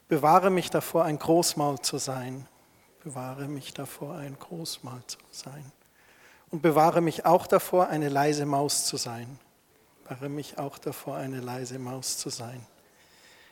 Bewahre 0.09 0.49
mich 0.49 0.69
davor, 0.69 1.05
ein 1.05 1.19
Großmaul 1.19 1.79
zu 1.79 1.99
sein. 1.99 2.47
Bewahre 3.01 3.47
mich 3.47 3.73
davor, 3.73 4.15
ein 4.15 4.37
Großmaul 4.37 5.03
zu 5.07 5.19
sein. 5.31 5.71
Und 6.51 6.61
bewahre 6.61 7.01
mich 7.01 7.25
auch 7.25 7.47
davor, 7.47 7.87
eine 7.87 8.09
leise 8.09 8.45
Maus 8.45 8.85
zu 8.85 8.97
sein. 8.97 9.39
Bewahre 10.03 10.29
mich 10.29 10.57
auch 10.57 10.77
davor, 10.77 11.15
eine 11.15 11.39
leise 11.39 11.79
Maus 11.79 12.17
zu 12.17 12.29
sein. 12.29 12.65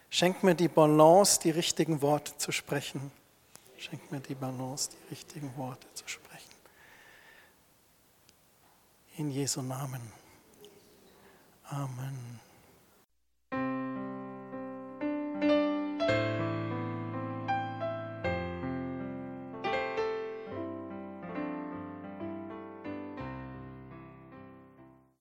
Schenk 0.09 0.43
mir 0.43 0.55
die 0.55 0.67
Balance, 0.67 1.39
die 1.39 1.51
richtigen 1.51 2.01
Worte 2.01 2.35
zu 2.37 2.51
sprechen. 2.51 3.11
Schenk 3.77 4.11
mir 4.11 4.19
die 4.19 4.35
Balance, 4.35 4.89
die 4.91 5.09
richtigen 5.11 5.55
Worte 5.55 5.87
zu 5.93 6.07
sprechen. 6.07 6.49
In 9.17 9.31
Jesu 9.31 9.61
Namen. 9.61 10.01
Amen. 11.69 12.39